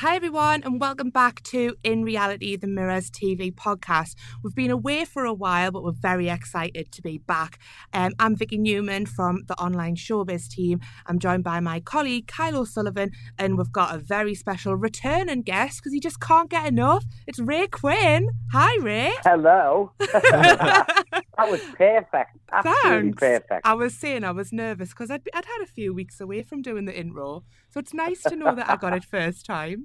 Hi, 0.00 0.14
everyone, 0.14 0.62
and 0.62 0.78
welcome 0.78 1.08
back 1.08 1.42
to 1.44 1.74
In 1.82 2.04
Reality, 2.04 2.54
the 2.54 2.66
Mirrors 2.66 3.10
TV 3.10 3.50
podcast. 3.50 4.14
We've 4.42 4.54
been 4.54 4.70
away 4.70 5.06
for 5.06 5.24
a 5.24 5.32
while, 5.32 5.70
but 5.70 5.82
we're 5.82 5.92
very 5.92 6.28
excited 6.28 6.92
to 6.92 7.00
be 7.00 7.16
back. 7.16 7.58
Um, 7.94 8.12
I'm 8.18 8.36
Vicky 8.36 8.58
Newman 8.58 9.06
from 9.06 9.44
the 9.46 9.54
online 9.54 9.96
showbiz 9.96 10.50
team. 10.50 10.80
I'm 11.06 11.18
joined 11.18 11.44
by 11.44 11.60
my 11.60 11.80
colleague, 11.80 12.26
Kyle 12.26 12.58
O'Sullivan, 12.58 13.12
and 13.38 13.56
we've 13.56 13.72
got 13.72 13.94
a 13.94 13.98
very 13.98 14.34
special 14.34 14.76
returning 14.76 15.40
guest 15.40 15.78
because 15.78 15.94
he 15.94 16.00
just 16.00 16.20
can't 16.20 16.50
get 16.50 16.66
enough. 16.66 17.06
It's 17.26 17.38
Ray 17.38 17.66
Quinn. 17.66 18.28
Hi, 18.52 18.76
Ray. 18.82 19.14
Hello. 19.24 19.92
that 19.98 21.04
was 21.38 21.62
perfect. 21.74 22.36
Absolutely 22.52 22.90
Thanks. 22.90 23.18
perfect. 23.18 23.66
I 23.66 23.72
was 23.72 23.94
saying 23.94 24.24
I 24.24 24.32
was 24.32 24.52
nervous 24.52 24.90
because 24.90 25.10
I'd, 25.10 25.22
I'd 25.32 25.46
had 25.46 25.62
a 25.62 25.66
few 25.66 25.94
weeks 25.94 26.20
away 26.20 26.42
from 26.42 26.60
doing 26.60 26.84
the 26.84 26.94
intro. 26.94 27.44
So 27.76 27.80
it's 27.80 27.92
nice 27.92 28.22
to 28.22 28.36
know 28.36 28.54
that 28.54 28.70
I 28.70 28.76
got 28.76 28.94
it 28.94 29.04
first 29.10 29.44
time. 29.44 29.84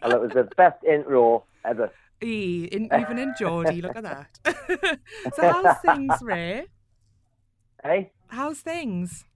Well, 0.00 0.12
it 0.12 0.20
was 0.20 0.30
the 0.32 0.44
best 0.56 0.82
intro 0.84 1.44
ever. 1.64 1.90
E, 2.22 2.66
in, 2.72 2.84
even 2.98 3.18
in 3.18 3.34
Geordie, 3.38 3.82
look 3.82 3.94
at 3.94 4.02
that. 4.04 4.38
so 5.34 5.52
how's 5.52 5.76
things, 5.80 6.14
Ray? 6.22 6.64
Hey? 7.84 8.10
How's 8.28 8.60
things? 8.60 9.26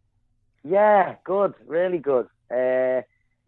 Yeah, 0.64 1.16
good. 1.24 1.52
Really 1.66 1.98
good. 1.98 2.27
Uh, 2.50 3.02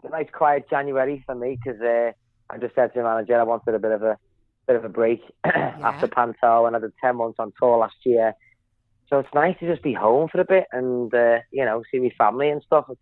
a 0.04 0.10
nice 0.10 0.26
quiet 0.30 0.68
January 0.68 1.22
for 1.24 1.34
me 1.34 1.58
because 1.64 1.80
uh, 1.80 2.12
I 2.50 2.58
just 2.58 2.74
said 2.74 2.92
to 2.92 2.98
the 2.98 3.04
manager 3.04 3.40
I 3.40 3.44
wanted 3.44 3.74
a 3.74 3.78
bit 3.78 3.92
of 3.92 4.02
a 4.02 4.18
bit 4.66 4.76
of 4.76 4.84
a 4.84 4.90
break 4.90 5.22
after 5.44 6.08
Panto 6.08 6.66
and 6.66 6.76
I 6.76 6.80
did 6.80 6.92
10 7.00 7.16
months 7.16 7.36
on 7.38 7.54
tour 7.58 7.78
last 7.78 7.96
year. 8.04 8.34
So 9.08 9.18
it's 9.18 9.32
nice 9.34 9.58
to 9.60 9.66
just 9.66 9.82
be 9.82 9.94
home 9.94 10.28
for 10.28 10.42
a 10.42 10.44
bit 10.44 10.66
and, 10.72 11.12
uh, 11.14 11.38
you 11.50 11.64
know, 11.64 11.82
see 11.90 12.00
my 12.00 12.12
family 12.18 12.50
and 12.50 12.62
stuff. 12.62 12.84
It's 12.90 13.00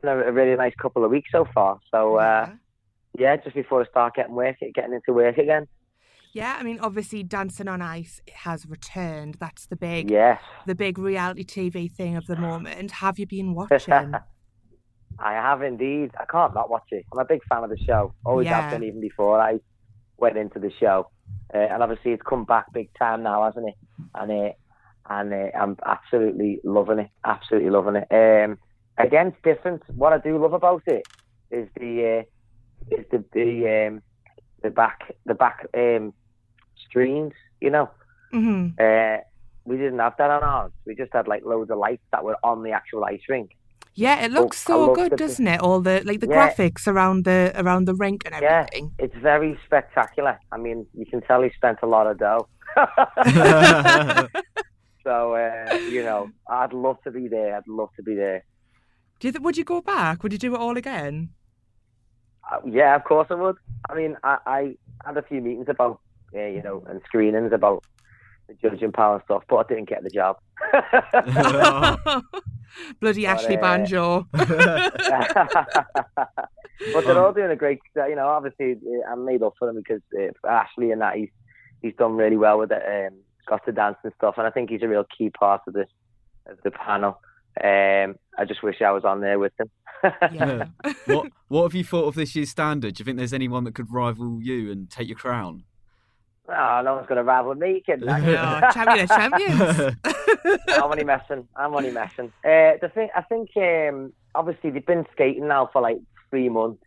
been 0.00 0.10
a, 0.10 0.18
a 0.28 0.32
really 0.32 0.56
nice 0.56 0.74
couple 0.80 1.04
of 1.04 1.10
weeks 1.10 1.30
so 1.32 1.46
far. 1.54 1.78
So, 1.90 2.16
uh, 2.16 2.50
yeah, 3.18 3.36
just 3.36 3.54
before 3.54 3.82
I 3.82 3.86
start 3.86 4.14
getting 4.14 4.34
work, 4.34 4.56
getting 4.74 4.92
into 4.94 5.12
work 5.12 5.38
again. 5.38 5.66
Yeah, 6.32 6.56
I 6.58 6.62
mean, 6.62 6.78
obviously, 6.80 7.22
Dancing 7.22 7.68
on 7.68 7.82
Ice 7.82 8.22
has 8.32 8.64
returned. 8.66 9.34
That's 9.38 9.66
the 9.66 9.76
big, 9.76 10.10
Yes. 10.10 10.40
the 10.66 10.74
big 10.74 10.96
reality 10.98 11.44
TV 11.44 11.90
thing 11.92 12.16
of 12.16 12.26
the 12.26 12.36
moment. 12.36 12.90
Have 12.92 13.18
you 13.18 13.26
been 13.26 13.54
watching? 13.54 14.14
I 15.18 15.32
have 15.34 15.62
indeed. 15.62 16.10
I 16.18 16.24
can't 16.24 16.54
not 16.54 16.70
watch 16.70 16.86
it. 16.90 17.04
I'm 17.12 17.18
a 17.18 17.24
big 17.26 17.42
fan 17.50 17.62
of 17.64 17.70
the 17.70 17.76
show. 17.78 18.14
Always 18.24 18.46
Yeah. 18.46 18.62
have 18.62 18.70
been, 18.70 18.82
even 18.82 19.00
before 19.02 19.38
I 19.40 19.58
went 20.16 20.38
into 20.38 20.58
the 20.58 20.70
show. 20.80 21.10
Uh, 21.52 21.58
and 21.58 21.82
obviously, 21.82 22.12
it's 22.12 22.22
come 22.22 22.44
back 22.46 22.72
big 22.72 22.88
time 22.98 23.22
now, 23.22 23.44
hasn't 23.44 23.68
it? 23.68 23.74
And 24.14 24.32
uh, 24.32 24.52
and 25.10 25.34
uh, 25.34 25.48
I'm 25.58 25.76
absolutely 25.84 26.60
loving 26.64 27.00
it. 27.00 27.10
Absolutely 27.26 27.68
loving 27.70 27.96
it. 27.96 28.06
Um, 28.10 28.56
again, 29.06 29.28
it's 29.28 29.36
different. 29.42 29.82
What 29.94 30.12
I 30.12 30.18
do 30.18 30.38
love 30.38 30.52
about 30.52 30.82
it 30.86 31.04
is 31.50 31.68
the 31.76 31.92
uh, 32.90 32.96
is 32.96 33.04
the 33.10 33.24
the 33.32 33.86
um, 33.88 34.02
the 34.62 34.70
back 34.70 34.98
the 35.26 35.34
back 35.34 35.66
um, 35.76 36.12
streams. 36.88 37.34
You 37.60 37.70
know, 37.70 37.90
hmm 38.32 38.68
uh, 38.80 39.18
we 39.64 39.76
didn't 39.76 39.98
have 40.00 40.14
that 40.18 40.30
on 40.30 40.42
ours. 40.42 40.72
We 40.86 40.94
just 40.94 41.12
had 41.12 41.28
like 41.28 41.44
loads 41.44 41.70
of 41.70 41.78
lights 41.78 42.02
that 42.12 42.24
were 42.24 42.36
on 42.42 42.62
the 42.62 42.72
actual 42.72 43.04
ice 43.04 43.22
rink. 43.28 43.50
Yeah, 43.94 44.24
it 44.24 44.32
looks 44.32 44.58
I 44.68 44.72
so 44.72 44.94
good, 44.94 45.10
the- 45.12 45.16
doesn't 45.16 45.46
it? 45.46 45.60
All 45.60 45.80
the 45.80 46.02
like 46.04 46.20
the 46.20 46.26
Yeah. 46.28 46.48
graphics 46.50 46.86
around 46.88 47.24
the 47.24 47.52
around 47.54 47.84
the 47.86 47.94
rink 47.94 48.22
and 48.24 48.34
Yeah, 48.40 48.60
everything. 48.60 48.94
it's 48.98 49.14
very 49.16 49.58
spectacular. 49.66 50.38
I 50.50 50.56
mean, 50.56 50.86
you 50.94 51.04
can 51.06 51.20
tell 51.20 51.42
he 51.42 51.50
spent 51.50 51.78
a 51.82 51.86
lot 51.86 52.06
of 52.06 52.18
dough. 52.18 52.48
so, 55.04 55.34
uh, 55.34 55.76
you 55.90 56.02
know, 56.02 56.30
I'd 56.48 56.72
love 56.72 56.96
to 57.04 57.10
be 57.10 57.28
there. 57.28 57.56
I'd 57.56 57.68
love 57.68 57.90
to 57.96 58.02
be 58.02 58.14
there. 58.14 58.44
Do 59.22 59.28
you 59.28 59.32
th- 59.32 59.42
would 59.42 59.56
you 59.56 59.62
go 59.62 59.80
back? 59.80 60.24
Would 60.24 60.32
you 60.32 60.38
do 60.38 60.56
it 60.56 60.58
all 60.58 60.76
again? 60.76 61.28
Uh, 62.50 62.56
yeah, 62.66 62.96
of 62.96 63.04
course 63.04 63.28
I 63.30 63.34
would. 63.34 63.54
I 63.88 63.94
mean, 63.94 64.16
I, 64.24 64.38
I 64.46 64.76
had 65.06 65.16
a 65.16 65.22
few 65.22 65.40
meetings 65.40 65.66
about, 65.68 66.00
uh, 66.34 66.40
you 66.40 66.60
know, 66.60 66.82
and 66.88 67.00
screenings 67.04 67.52
about 67.52 67.84
the 68.48 68.54
judging 68.54 68.90
power 68.90 69.14
and 69.14 69.24
stuff, 69.24 69.44
but 69.48 69.58
I 69.58 69.62
didn't 69.68 69.88
get 69.88 70.02
the 70.02 70.10
job. 70.10 70.38
Bloody 73.00 73.24
Ashley 73.26 73.58
uh, 73.58 73.60
Banjo. 73.60 74.26
but 74.32 74.48
they're 77.04 77.24
all 77.24 77.32
doing 77.32 77.52
a 77.52 77.56
great, 77.56 77.78
you 77.94 78.16
know, 78.16 78.26
obviously 78.26 78.72
uh, 78.72 79.08
I'm 79.08 79.24
made 79.24 79.44
up 79.44 79.54
for 79.56 79.68
them 79.68 79.76
because 79.76 80.02
uh, 80.18 80.32
Ashley 80.48 80.90
and 80.90 81.00
that, 81.00 81.14
he's, 81.14 81.30
he's 81.80 81.94
done 81.94 82.16
really 82.16 82.36
well 82.36 82.58
with 82.58 82.72
it, 82.72 82.82
um, 82.84 83.18
got 83.46 83.64
to 83.66 83.72
dance 83.72 83.98
and 84.02 84.12
stuff, 84.16 84.34
and 84.36 84.48
I 84.48 84.50
think 84.50 84.70
he's 84.70 84.82
a 84.82 84.88
real 84.88 85.06
key 85.16 85.30
part 85.30 85.60
of 85.68 85.74
the, 85.74 85.86
of 86.46 86.58
the 86.64 86.72
panel. 86.72 87.20
Um, 87.62 88.16
I 88.38 88.44
just 88.46 88.62
wish 88.62 88.80
I 88.80 88.90
was 88.92 89.04
on 89.04 89.20
there 89.20 89.38
with 89.38 89.52
them. 89.56 89.70
Yeah. 90.32 90.64
what 91.06 91.28
What 91.48 91.62
have 91.64 91.74
you 91.74 91.84
thought 91.84 92.06
of 92.06 92.14
this 92.14 92.34
year's 92.34 92.50
standard? 92.50 92.94
Do 92.94 93.00
you 93.00 93.04
think 93.04 93.18
there's 93.18 93.34
anyone 93.34 93.64
that 93.64 93.74
could 93.74 93.92
rival 93.92 94.40
you 94.42 94.72
and 94.72 94.90
take 94.90 95.08
your 95.08 95.18
crown? 95.18 95.64
Oh, 96.48 96.82
no 96.84 96.96
one's 96.96 97.06
going 97.06 97.18
to 97.18 97.24
rival 97.24 97.54
me, 97.54 97.82
kid. 97.84 98.00
No, 98.06 98.60
champion 98.72 99.00
of 99.00 99.08
champions. 99.08 99.96
I'm 100.68 100.82
only 100.82 101.04
messing. 101.04 101.46
I'm 101.54 101.74
only 101.74 101.90
messing. 101.90 102.32
Uh, 102.44 102.78
the 102.80 102.90
thing, 102.92 103.08
I 103.14 103.22
think, 103.22 103.50
um, 103.56 104.12
obviously 104.34 104.70
they've 104.70 104.84
been 104.84 105.06
skating 105.12 105.46
now 105.46 105.70
for 105.72 105.80
like 105.80 105.98
three 106.30 106.48
months, 106.48 106.82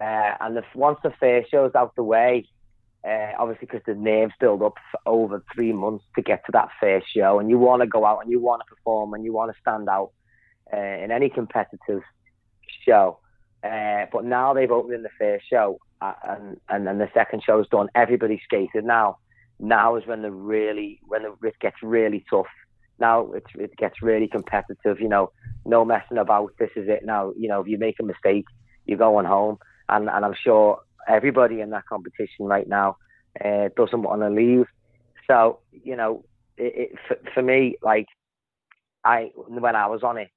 uh, 0.00 0.32
and 0.40 0.56
the, 0.56 0.62
once 0.74 0.98
the 1.02 1.10
fair 1.18 1.44
show's 1.50 1.74
out 1.74 1.94
the 1.96 2.02
way, 2.02 2.46
uh, 3.06 3.32
obviously 3.38 3.66
because 3.66 3.82
the 3.86 3.94
nerves 3.94 4.32
build 4.40 4.62
up 4.62 4.74
for 4.90 5.00
over 5.06 5.42
three 5.54 5.72
months 5.72 6.04
to 6.16 6.22
get 6.22 6.44
to 6.46 6.52
that 6.52 6.68
first 6.80 7.06
show, 7.14 7.38
and 7.38 7.48
you 7.48 7.58
want 7.58 7.82
to 7.82 7.86
go 7.86 8.04
out 8.04 8.18
and 8.22 8.30
you 8.30 8.40
want 8.40 8.62
to 8.62 8.74
perform 8.74 9.14
and 9.14 9.24
you 9.24 9.32
want 9.32 9.52
to 9.52 9.60
stand 9.60 9.88
out 9.88 10.10
uh, 10.72 10.76
in 10.76 11.10
any 11.10 11.28
competitive 11.28 12.02
show. 12.84 13.18
Uh, 13.62 14.06
but 14.12 14.24
now 14.24 14.52
they've 14.52 14.70
opened 14.70 14.94
in 14.94 15.02
the 15.02 15.08
first 15.18 15.44
show, 15.48 15.78
and 16.00 16.58
and 16.68 16.86
then 16.86 16.98
the 16.98 17.08
second 17.14 17.42
show's 17.44 17.68
done. 17.68 17.88
Everybody 17.94 18.40
skated 18.44 18.84
now. 18.84 19.18
Now 19.58 19.96
is 19.96 20.06
when 20.06 20.22
the 20.22 20.30
really 20.30 21.00
when 21.06 21.22
the, 21.22 21.46
it 21.46 21.58
gets 21.60 21.76
really 21.82 22.24
tough. 22.28 22.46
Now 22.98 23.32
it's, 23.32 23.50
it 23.54 23.76
gets 23.76 24.02
really 24.02 24.28
competitive. 24.28 25.00
You 25.00 25.08
know, 25.08 25.30
no 25.64 25.84
messing 25.84 26.18
about. 26.18 26.52
This 26.58 26.70
is 26.76 26.88
it 26.88 27.04
now. 27.04 27.32
You 27.36 27.48
know, 27.48 27.60
if 27.60 27.68
you 27.68 27.78
make 27.78 28.00
a 28.00 28.04
mistake, 28.04 28.46
you're 28.84 28.98
going 28.98 29.26
home. 29.26 29.58
And 29.88 30.08
and 30.10 30.24
I'm 30.24 30.34
sure 30.42 30.80
everybody 31.08 31.60
in 31.60 31.70
that 31.70 31.86
competition 31.86 32.46
right 32.46 32.68
now 32.68 32.96
uh, 33.44 33.68
doesn't 33.76 34.02
want 34.02 34.22
to 34.22 34.30
leave. 34.30 34.66
So 35.28 35.60
you 35.72 35.96
know, 35.96 36.24
it, 36.56 36.92
it, 36.92 36.98
for, 37.06 37.16
for 37.34 37.42
me, 37.42 37.76
like 37.82 38.06
I 39.04 39.30
when 39.34 39.76
I 39.76 39.86
was 39.86 40.02
on 40.02 40.18
it, 40.18 40.28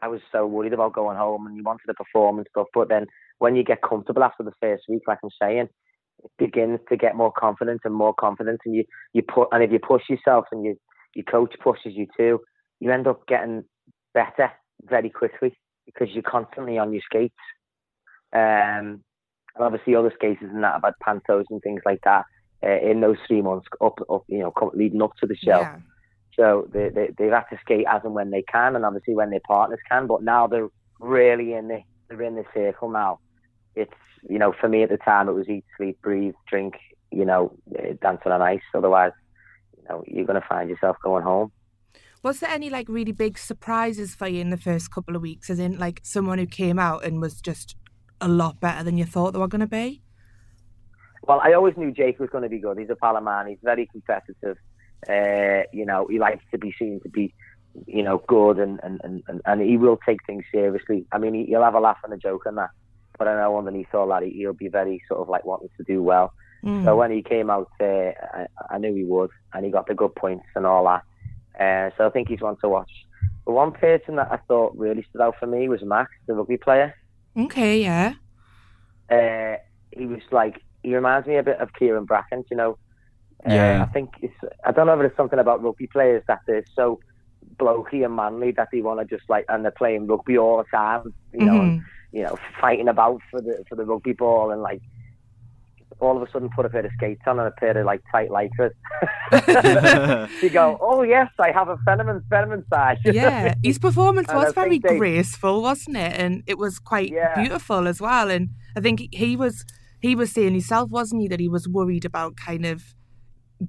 I 0.00 0.08
was 0.08 0.20
so 0.32 0.46
worried 0.46 0.72
about 0.72 0.92
going 0.92 1.16
home 1.16 1.46
and 1.46 1.56
you 1.56 1.62
wanted 1.62 1.86
to 1.86 1.94
perform 1.94 2.38
and 2.38 2.46
stuff. 2.50 2.66
But 2.74 2.88
then 2.88 3.06
when 3.38 3.56
you 3.56 3.64
get 3.64 3.82
comfortable 3.82 4.24
after 4.24 4.42
the 4.42 4.52
first 4.60 4.84
week, 4.88 5.02
like 5.06 5.18
I'm 5.22 5.30
saying, 5.40 5.68
it 6.22 6.30
begins 6.38 6.80
to 6.88 6.96
get 6.96 7.16
more 7.16 7.32
confidence 7.32 7.80
and 7.84 7.94
more 7.94 8.14
confidence, 8.14 8.60
and 8.64 8.74
you 8.74 8.84
you 9.12 9.22
put 9.22 9.48
and 9.52 9.62
if 9.62 9.70
you 9.72 9.78
push 9.78 10.02
yourself 10.08 10.46
and 10.52 10.64
you 10.64 10.76
your 11.14 11.24
coach 11.24 11.54
pushes 11.62 11.94
you 11.94 12.06
too, 12.16 12.40
you 12.80 12.90
end 12.90 13.06
up 13.06 13.26
getting 13.26 13.64
better 14.12 14.50
very 14.82 15.10
quickly 15.10 15.56
because 15.86 16.08
you're 16.12 16.22
constantly 16.22 16.78
on 16.78 16.92
your 16.92 17.02
skates. 17.04 17.34
Um, 18.32 19.02
and 19.54 19.64
obviously 19.64 19.94
other 19.94 20.12
skaters 20.14 20.50
and 20.50 20.64
that 20.64 20.74
have 20.74 20.82
had 20.84 20.94
pantos 21.04 21.44
and 21.50 21.62
things 21.62 21.82
like 21.84 22.00
that 22.04 22.24
uh, 22.62 22.78
in 22.80 23.00
those 23.00 23.16
three 23.26 23.42
months 23.42 23.66
up, 23.80 23.98
up, 24.10 24.24
you 24.28 24.38
know, 24.38 24.50
come, 24.50 24.70
leading 24.74 25.02
up 25.02 25.12
to 25.20 25.26
the 25.26 25.36
show. 25.36 25.60
Yeah. 25.60 25.78
So 26.36 26.68
they, 26.72 26.88
they 26.88 27.10
they've 27.16 27.30
had 27.30 27.44
to 27.50 27.58
skate 27.60 27.86
as 27.88 28.02
and 28.04 28.14
when 28.14 28.30
they 28.30 28.42
can, 28.42 28.74
and 28.74 28.84
obviously 28.84 29.14
when 29.14 29.30
their 29.30 29.40
partners 29.46 29.78
can. 29.88 30.06
But 30.06 30.22
now 30.22 30.46
they're 30.46 30.68
really 30.98 31.52
in 31.52 31.68
the 31.68 31.80
they're 32.08 32.22
in 32.22 32.34
the 32.34 32.44
circle 32.52 32.90
now. 32.90 33.20
It's 33.76 33.92
you 34.28 34.38
know 34.38 34.52
for 34.60 34.68
me 34.68 34.82
at 34.82 34.88
the 34.88 34.96
time 34.96 35.28
it 35.28 35.32
was 35.32 35.48
eat, 35.48 35.64
sleep, 35.76 36.00
breathe, 36.02 36.34
drink, 36.48 36.74
you 37.12 37.24
know, 37.24 37.56
uh, 37.78 37.94
dancing 38.02 38.32
on 38.32 38.42
ice. 38.42 38.62
Otherwise, 38.74 39.12
you 39.76 39.84
know, 39.88 40.02
you're 40.06 40.26
going 40.26 40.40
to 40.40 40.48
find 40.48 40.68
yourself 40.68 40.96
going 41.04 41.22
home. 41.22 41.52
Was 42.24 42.40
there 42.40 42.50
any 42.50 42.70
like 42.70 42.88
really 42.88 43.12
big 43.12 43.38
surprises 43.38 44.14
for 44.14 44.26
you 44.26 44.40
in 44.40 44.50
the 44.50 44.56
first 44.56 44.90
couple 44.90 45.14
of 45.14 45.22
weeks? 45.22 45.50
As 45.50 45.58
in, 45.58 45.78
like 45.78 46.00
someone 46.02 46.38
who 46.38 46.46
came 46.46 46.78
out 46.78 47.04
and 47.04 47.20
was 47.20 47.40
just 47.40 47.76
a 48.20 48.28
lot 48.28 48.60
better 48.60 48.82
than 48.84 48.96
you 48.98 49.04
thought 49.04 49.32
they 49.32 49.38
were 49.38 49.48
going 49.48 49.60
to 49.60 49.66
be? 49.66 50.00
Well, 51.26 51.40
I 51.42 51.52
always 51.54 51.76
knew 51.76 51.90
Jake 51.90 52.18
was 52.20 52.30
going 52.30 52.42
to 52.42 52.48
be 52.50 52.58
good. 52.58 52.78
He's 52.78 52.90
a 52.90 52.96
pal 52.96 53.16
of 53.16 53.22
mine. 53.24 53.48
He's 53.48 53.58
very 53.62 53.86
competitive. 53.86 54.58
Uh, 55.08 55.62
you 55.72 55.84
know, 55.86 56.06
he 56.06 56.18
likes 56.18 56.44
to 56.50 56.58
be 56.58 56.74
seen 56.78 57.00
to 57.02 57.08
be, 57.08 57.32
you 57.86 58.02
know, 58.02 58.18
good, 58.26 58.58
and 58.58 58.78
and, 58.82 59.00
and, 59.04 59.40
and 59.44 59.60
he 59.62 59.76
will 59.76 59.98
take 60.06 60.24
things 60.26 60.44
seriously. 60.52 61.06
I 61.12 61.18
mean, 61.18 61.34
he, 61.34 61.46
he'll 61.46 61.62
have 61.62 61.74
a 61.74 61.80
laugh 61.80 61.98
and 62.04 62.12
a 62.12 62.16
joke 62.16 62.42
and 62.46 62.58
that. 62.58 62.70
but 63.18 63.28
I 63.28 63.36
know 63.36 63.56
underneath 63.58 63.94
all 63.94 64.08
that 64.08 64.22
he- 64.22 64.30
he'll 64.30 64.52
be 64.52 64.68
very 64.68 65.02
sort 65.08 65.20
of 65.20 65.28
like 65.28 65.44
wanting 65.44 65.70
to 65.76 65.84
do 65.84 66.02
well. 66.02 66.32
Mm. 66.64 66.84
So 66.84 66.96
when 66.96 67.10
he 67.10 67.22
came 67.22 67.50
out, 67.50 67.70
uh, 67.80 67.84
I, 67.84 68.46
I 68.70 68.78
knew 68.78 68.94
he 68.94 69.04
would, 69.04 69.30
and 69.52 69.64
he 69.64 69.70
got 69.70 69.86
the 69.86 69.94
good 69.94 70.14
points 70.14 70.46
and 70.56 70.64
all 70.66 70.84
that. 70.84 71.02
Uh, 71.58 71.90
so 71.96 72.06
I 72.06 72.10
think 72.10 72.28
he's 72.28 72.40
one 72.40 72.56
to 72.62 72.68
watch. 72.68 72.90
But 73.44 73.52
one 73.52 73.72
person 73.72 74.16
that 74.16 74.32
I 74.32 74.38
thought 74.48 74.76
really 74.76 75.04
stood 75.10 75.20
out 75.20 75.36
for 75.38 75.46
me 75.46 75.68
was 75.68 75.82
Max, 75.82 76.10
the 76.26 76.34
rugby 76.34 76.56
player. 76.56 76.94
Okay, 77.36 77.80
yeah. 77.82 78.14
Uh, 79.10 79.56
he 79.90 80.06
was 80.06 80.22
like 80.30 80.60
he 80.82 80.94
reminds 80.94 81.26
me 81.26 81.36
a 81.36 81.42
bit 81.42 81.60
of 81.60 81.70
Kyran 81.72 82.06
Bracken, 82.06 82.44
you 82.50 82.56
know. 82.56 82.78
Uh, 83.46 83.52
Yeah. 83.52 83.82
I 83.82 83.86
think 83.92 84.10
it's 84.22 84.34
I 84.64 84.72
don't 84.72 84.86
know 84.86 84.98
if 84.98 85.06
it's 85.06 85.16
something 85.16 85.38
about 85.38 85.62
rugby 85.62 85.86
players 85.86 86.22
that 86.28 86.40
they're 86.46 86.64
so 86.74 87.00
blokey 87.56 88.04
and 88.04 88.16
manly 88.16 88.52
that 88.52 88.68
they 88.72 88.80
want 88.80 89.00
to 89.00 89.16
just 89.16 89.28
like 89.28 89.44
and 89.48 89.64
they're 89.64 89.72
playing 89.72 90.06
rugby 90.06 90.38
all 90.38 90.58
the 90.58 90.64
time, 90.76 91.12
you 91.32 91.44
know, 91.44 91.60
and, 91.60 91.72
Mhm. 91.72 91.84
you 92.12 92.22
know, 92.22 92.36
fighting 92.60 92.88
about 92.88 93.20
for 93.30 93.40
the 93.40 93.64
for 93.68 93.76
the 93.76 93.84
rugby 93.84 94.12
ball 94.12 94.50
and 94.50 94.62
like 94.62 94.80
all 96.00 96.16
of 96.16 96.26
a 96.26 96.30
sudden 96.30 96.48
put 96.54 96.66
a 96.66 96.68
pair 96.68 96.84
of 96.84 96.92
skates 96.96 97.22
on 97.26 97.38
and 97.38 97.48
a 97.48 97.50
pair 97.52 97.76
of 97.78 97.86
like 97.86 98.02
tight 98.12 98.28
lycras. 98.30 98.70
you 100.42 100.50
go, 100.50 100.78
oh 100.80 101.02
yes, 101.02 101.28
I 101.38 101.50
have 101.52 101.68
a 101.68 101.76
Fenneman 101.86 102.22
Fenneman 102.30 102.64
size. 102.72 102.98
yeah, 103.04 103.54
his 103.62 103.78
performance 103.78 104.28
was 104.32 104.52
very 104.54 104.78
they- 104.78 104.98
graceful, 104.98 105.62
wasn't 105.62 105.96
it? 105.96 106.12
And 106.18 106.42
it 106.46 106.58
was 106.58 106.78
quite 106.78 107.10
Yeah. 107.12 107.34
beautiful 107.34 107.86
as 107.88 108.00
well. 108.00 108.30
And 108.30 108.50
I 108.76 108.80
think 108.80 109.08
he 109.12 109.36
was 109.36 109.64
he 110.00 110.14
was 110.14 110.32
saying 110.32 110.52
himself, 110.52 110.90
wasn't 110.90 111.22
he, 111.22 111.28
that 111.28 111.40
he 111.40 111.48
was 111.48 111.66
worried 111.68 112.04
about 112.04 112.36
kind 112.36 112.66
of 112.66 112.82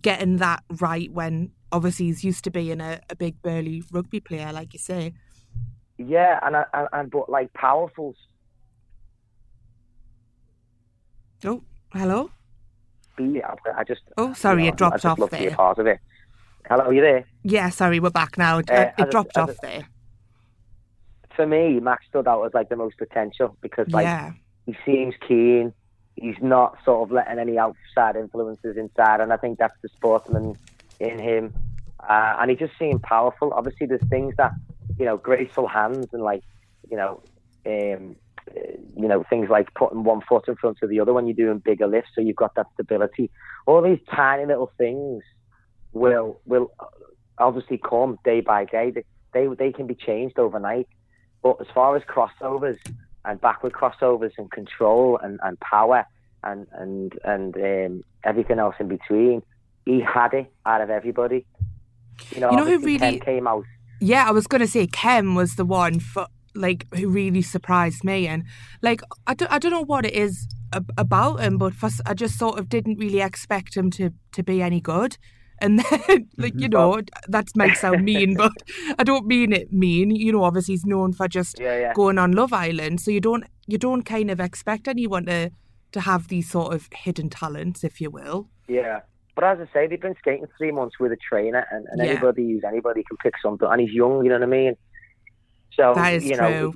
getting 0.01 0.37
that 0.37 0.63
right 0.81 1.11
when 1.11 1.51
obviously 1.71 2.07
he's 2.07 2.23
used 2.23 2.43
to 2.43 2.51
being 2.51 2.81
a, 2.81 2.99
a 3.09 3.15
big 3.15 3.41
burly 3.41 3.83
rugby 3.91 4.19
player, 4.19 4.51
like 4.51 4.73
you 4.73 4.79
say. 4.79 5.13
yeah, 5.97 6.39
and 6.43 6.55
and, 6.73 6.87
and 6.91 7.11
but 7.11 7.29
like 7.29 7.53
powerful 7.53 8.15
Oh, 11.43 11.61
hello. 11.95 12.29
speed. 13.13 13.41
I, 13.75 13.83
just 13.83 14.01
Oh, 14.17 14.33
sorry, 14.33 14.63
you 14.65 14.69
know, 14.71 14.73
it 14.73 14.77
dropped 14.77 15.05
off 15.05 15.17
love 15.19 15.29
to 15.31 15.37
be 15.37 15.45
a 15.45 15.49
there. 15.49 15.55
part 15.57 15.79
of 15.79 15.87
it. 15.87 15.99
Hello, 16.67 16.85
are 16.85 16.93
you 16.93 17.01
there? 17.01 17.25
Yeah, 17.43 17.69
sorry, 17.69 17.99
we're 17.99 18.09
back 18.09 18.37
now. 18.37 18.57
It, 18.59 18.69
Uh, 18.69 18.73
it 18.73 18.93
as 18.97 19.07
a- 19.07 19.11
dropped 19.11 19.37
off 19.37 19.49
a- 19.51 19.57
there. 19.61 19.83
For 21.35 21.45
me, 21.45 21.79
Max 21.79 22.05
stood 22.07 22.27
out 22.27 22.43
as 22.43 22.53
like 22.53 22.69
the 22.69 22.75
most 22.77 22.97
potential 22.97 23.57
because 23.61 23.87
like 23.89 24.03
yeah, 24.05 24.31
he 24.65 24.75
seems 24.85 25.13
keen. 25.27 25.73
He's 26.15 26.37
not 26.41 26.77
sort 26.85 27.03
of 27.07 27.11
letting 27.13 27.39
any 27.39 27.57
outside 27.57 28.15
influences 28.15 28.77
inside, 28.77 29.19
and 29.19 29.33
I 29.33 29.37
think 29.37 29.59
that's 29.59 29.75
the 29.81 29.89
sportsman 29.89 30.55
in 31.01 31.19
him. 31.19 31.53
Uh, 32.07 32.37
and 32.39 32.49
he 32.51 32.55
just 32.55 32.71
seemed 32.79 33.03
powerful. 33.03 33.51
Obviously, 33.53 33.85
there's 33.85 34.07
things 34.07 34.33
that 34.37 34.53
you 34.97 35.03
know, 35.05 35.17
graceful 35.17 35.67
hands 35.67 36.07
and 36.13 36.23
like 36.23 36.41
you 36.89 36.95
know, 36.95 37.21
um, 37.65 38.15
uh, 38.15 38.24
you 38.53 39.07
know, 39.07 39.23
things 39.29 39.49
like 39.49 39.73
putting 39.73 40.03
one 40.03 40.21
foot 40.21 40.47
in 40.47 40.55
front 40.55 40.77
of 40.81 40.89
the 40.89 40.99
other 40.99 41.13
when 41.13 41.25
you're 41.27 41.35
doing 41.35 41.59
bigger 41.59 41.87
lifts, 41.87 42.11
so 42.15 42.21
you've 42.21 42.35
got 42.35 42.55
that 42.55 42.67
stability. 42.73 43.29
All 43.65 43.81
these 43.81 43.99
tiny 44.13 44.45
little 44.45 44.71
things 44.77 45.23
will 45.93 46.39
will 46.45 46.71
obviously 47.37 47.77
come 47.77 48.17
day 48.23 48.41
by 48.41 48.65
day. 48.65 48.91
They 48.91 49.03
they, 49.33 49.47
they 49.55 49.71
can 49.71 49.87
be 49.87 49.95
changed 49.95 50.39
overnight. 50.39 50.87
But 51.43 51.57
as 51.61 51.67
far 51.73 51.95
as 51.95 52.03
crossovers 52.03 52.77
and 53.25 53.39
backward 53.41 53.73
crossovers 53.73 54.31
and 54.37 54.49
control 54.51 55.17
and, 55.21 55.39
and 55.43 55.59
power 55.59 56.05
and 56.43 56.67
and 56.73 57.13
and 57.23 57.55
um, 57.57 58.03
everything 58.23 58.59
else 58.59 58.75
in 58.79 58.87
between, 58.87 59.41
he 59.85 59.99
had 60.01 60.33
it 60.33 60.51
out 60.65 60.81
of 60.81 60.89
everybody. 60.89 61.45
You 62.31 62.41
know, 62.41 62.51
You 62.51 62.57
know 62.57 62.65
who 62.65 62.79
Kem 62.79 62.85
really- 62.85 63.19
came 63.19 63.47
out. 63.47 63.65
Yeah, 64.01 64.27
I 64.27 64.31
was 64.31 64.45
going 64.45 64.59
to 64.61 64.67
say 64.67 64.87
Kem 64.87 65.35
was 65.35 65.55
the 65.55 65.63
one 65.65 65.99
for 66.01 66.27
like 66.55 66.87
who 66.95 67.09
really 67.09 67.41
surprised 67.41 68.03
me, 68.03 68.27
and 68.27 68.43
like 68.81 69.01
I 69.27 69.33
don't, 69.33 69.51
I 69.51 69.59
don't 69.59 69.71
know 69.71 69.83
what 69.85 70.05
it 70.05 70.13
is 70.13 70.47
ab- 70.73 70.91
about 70.97 71.39
him, 71.41 71.57
but 71.57 71.73
for, 71.73 71.87
s- 71.87 72.01
I 72.05 72.13
just 72.13 72.37
sort 72.37 72.59
of 72.59 72.69
didn't 72.69 72.97
really 72.99 73.21
expect 73.21 73.75
him 73.75 73.89
to 73.91 74.11
to 74.33 74.43
be 74.43 74.61
any 74.61 74.81
good. 74.81 75.17
And 75.59 75.79
then, 76.07 76.27
like 76.37 76.53
you 76.55 76.67
mm-hmm. 76.67 76.71
know, 76.71 77.01
that 77.27 77.47
might 77.55 77.77
sound 77.77 78.03
mean, 78.03 78.35
but 78.37 78.51
I 78.99 79.03
don't 79.03 79.25
mean 79.25 79.53
it 79.53 79.71
mean. 79.71 80.11
You 80.15 80.31
know, 80.33 80.43
obviously 80.43 80.73
he's 80.73 80.85
known 80.85 81.13
for 81.13 81.27
just 81.27 81.59
Yeah, 81.59 81.79
yeah. 81.79 81.93
going 81.93 82.17
on 82.17 82.33
Love 82.33 82.53
Island, 82.53 83.01
so 83.01 83.11
you 83.11 83.21
don't 83.21 83.45
you 83.67 83.77
don't 83.77 84.03
kind 84.03 84.29
of 84.31 84.39
expect 84.39 84.87
anyone 84.87 85.25
to 85.27 85.51
to 85.93 86.01
have 86.01 86.27
these 86.27 86.49
sort 86.49 86.73
of 86.73 86.89
hidden 86.93 87.29
talents, 87.29 87.83
if 87.83 88.01
you 88.01 88.09
will. 88.09 88.49
Yeah. 88.67 89.01
But 89.35 89.43
as 89.43 89.59
I 89.59 89.73
say, 89.73 89.87
they've 89.87 90.01
been 90.01 90.15
skating 90.17 90.45
three 90.57 90.71
months 90.71 90.95
with 90.99 91.11
a 91.11 91.17
trainer, 91.17 91.65
and, 91.71 91.85
and 91.91 92.01
Yeah. 92.01 92.11
anybody 92.11 92.51
who's 92.53 92.63
anybody 92.65 93.03
can 93.07 93.17
pick 93.17 93.33
something, 93.41 93.67
and 93.69 93.81
he's 93.81 93.91
young, 93.91 94.23
you 94.23 94.29
know 94.29 94.35
what 94.35 94.43
I 94.43 94.47
mean? 94.47 94.75
So, 95.75 95.93
That 95.95 96.13
is 96.15 96.25
you 96.25 96.37
know, 96.37 96.49
true. 96.49 96.73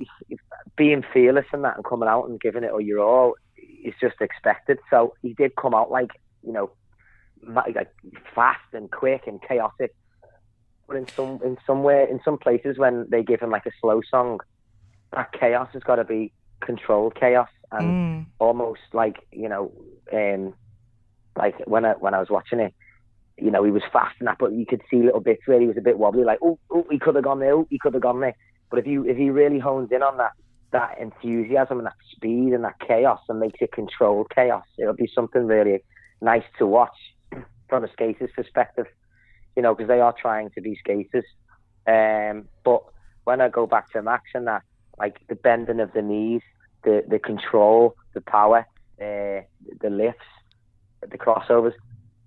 being 0.76 1.02
fearless 1.12 1.46
and 1.52 1.64
that 1.64 1.76
and 1.76 1.84
coming 1.84 2.08
out 2.08 2.28
and 2.28 2.40
giving 2.40 2.64
it 2.64 2.70
all 2.70 2.80
your 2.80 3.00
all 3.00 3.34
is 3.84 3.94
just 4.00 4.16
expected. 4.20 4.78
So 4.90 5.14
he 5.22 5.34
did 5.34 5.52
come 5.60 5.74
out 5.74 5.90
like, 5.90 6.10
you 6.42 6.52
know, 6.52 6.70
like 7.46 7.88
fast 8.34 8.60
and 8.72 8.90
quick 8.90 9.22
and 9.26 9.40
chaotic. 9.46 9.92
But 10.86 10.96
in 10.96 11.06
some 11.16 11.38
in 11.44 11.56
somewhere 11.66 12.04
in 12.06 12.20
some 12.24 12.38
places 12.38 12.78
when 12.78 13.06
they 13.10 13.22
give 13.22 13.40
him 13.40 13.50
like 13.50 13.66
a 13.66 13.70
slow 13.80 14.00
song, 14.10 14.40
that 15.12 15.32
chaos 15.32 15.68
has 15.72 15.82
got 15.82 15.96
to 15.96 16.04
be 16.04 16.32
controlled 16.64 17.14
chaos 17.18 17.48
and 17.72 17.92
Mm. 17.92 18.26
almost 18.38 18.80
like 18.92 19.16
you 19.32 19.48
know, 19.48 19.72
um, 20.12 20.54
like 21.36 21.54
when 21.66 21.84
I 21.84 21.92
when 21.92 22.14
I 22.14 22.18
was 22.20 22.28
watching 22.30 22.60
it, 22.60 22.74
you 23.38 23.50
know, 23.50 23.64
he 23.64 23.70
was 23.70 23.82
fast 23.92 24.16
and 24.18 24.28
that, 24.28 24.36
but 24.38 24.52
you 24.52 24.66
could 24.66 24.82
see 24.90 25.02
little 25.02 25.20
bits 25.20 25.42
where 25.46 25.60
he 25.60 25.66
was 25.66 25.78
a 25.78 25.82
bit 25.82 25.98
wobbly, 25.98 26.24
like 26.24 26.38
oh, 26.42 26.58
oh, 26.72 26.84
he 26.90 26.98
could 26.98 27.14
have 27.14 27.24
gone 27.24 27.40
there, 27.40 27.54
oh, 27.54 27.66
he 27.70 27.78
could 27.78 27.94
have 27.94 28.02
gone 28.02 28.20
there. 28.20 28.36
But 28.70 28.78
if 28.78 28.86
you 28.86 29.04
if 29.04 29.16
he 29.16 29.30
really 29.30 29.58
hones 29.58 29.90
in 29.92 30.02
on 30.02 30.16
that 30.18 30.32
that 30.72 30.98
enthusiasm 31.00 31.78
and 31.78 31.86
that 31.86 31.96
speed 32.14 32.52
and 32.52 32.64
that 32.64 32.78
chaos 32.86 33.20
and 33.28 33.40
makes 33.40 33.58
it 33.60 33.72
controlled 33.72 34.30
chaos, 34.34 34.64
it'll 34.78 34.94
be 34.94 35.10
something 35.12 35.46
really 35.46 35.82
nice 36.20 36.44
to 36.58 36.66
watch 36.66 36.96
from 37.68 37.84
a 37.84 37.92
skater's 37.92 38.30
perspective. 38.34 38.86
You 39.56 39.62
know, 39.62 39.74
because 39.74 39.88
they 39.88 40.00
are 40.00 40.14
trying 40.18 40.50
to 40.50 40.60
be 40.60 40.78
skaters. 40.78 41.24
Um, 41.86 42.48
but 42.64 42.84
when 43.24 43.40
I 43.40 43.48
go 43.48 43.66
back 43.66 43.90
to 43.92 44.02
Max 44.02 44.24
and 44.34 44.46
that, 44.46 44.62
like 44.98 45.18
the 45.28 45.34
bending 45.34 45.80
of 45.80 45.92
the 45.92 46.02
knees, 46.02 46.42
the 46.84 47.04
the 47.08 47.18
control, 47.18 47.96
the 48.14 48.20
power, 48.20 48.66
uh, 49.00 49.42
the 49.80 49.90
lifts, 49.90 50.20
the 51.00 51.18
crossovers. 51.18 51.74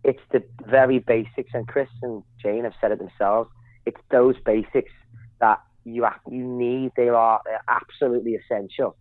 It's 0.04 0.22
the 0.31 0.44
very 0.66 1.00
basics, 1.00 1.51
and 1.54 1.68
Chris 1.68 1.90
and 2.01 2.24
Jayne 2.42 2.66
have 2.66 2.74
said 2.81 2.92
it 2.92 3.00
themselves. 3.00 3.50
It's 3.86 4.01
those 4.12 4.36
basics 4.45 4.92
that 5.40 5.62
you 5.85 6.07
you 6.30 6.44
need. 6.44 6.91
They 6.95 7.09
are 7.09 7.41
absolutely 7.68 8.35
essential 8.35 8.95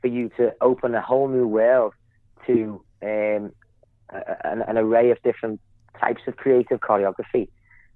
for 0.00 0.08
you 0.08 0.30
to 0.36 0.52
open 0.60 0.94
a 0.94 1.00
whole 1.00 1.28
new 1.28 1.46
world 1.46 1.94
to 2.46 2.84
um, 3.02 3.52
an, 4.10 4.62
an 4.66 4.78
array 4.78 5.10
of 5.10 5.22
different 5.22 5.60
types 6.00 6.22
of 6.26 6.36
creative 6.36 6.80
choreography 6.80 7.48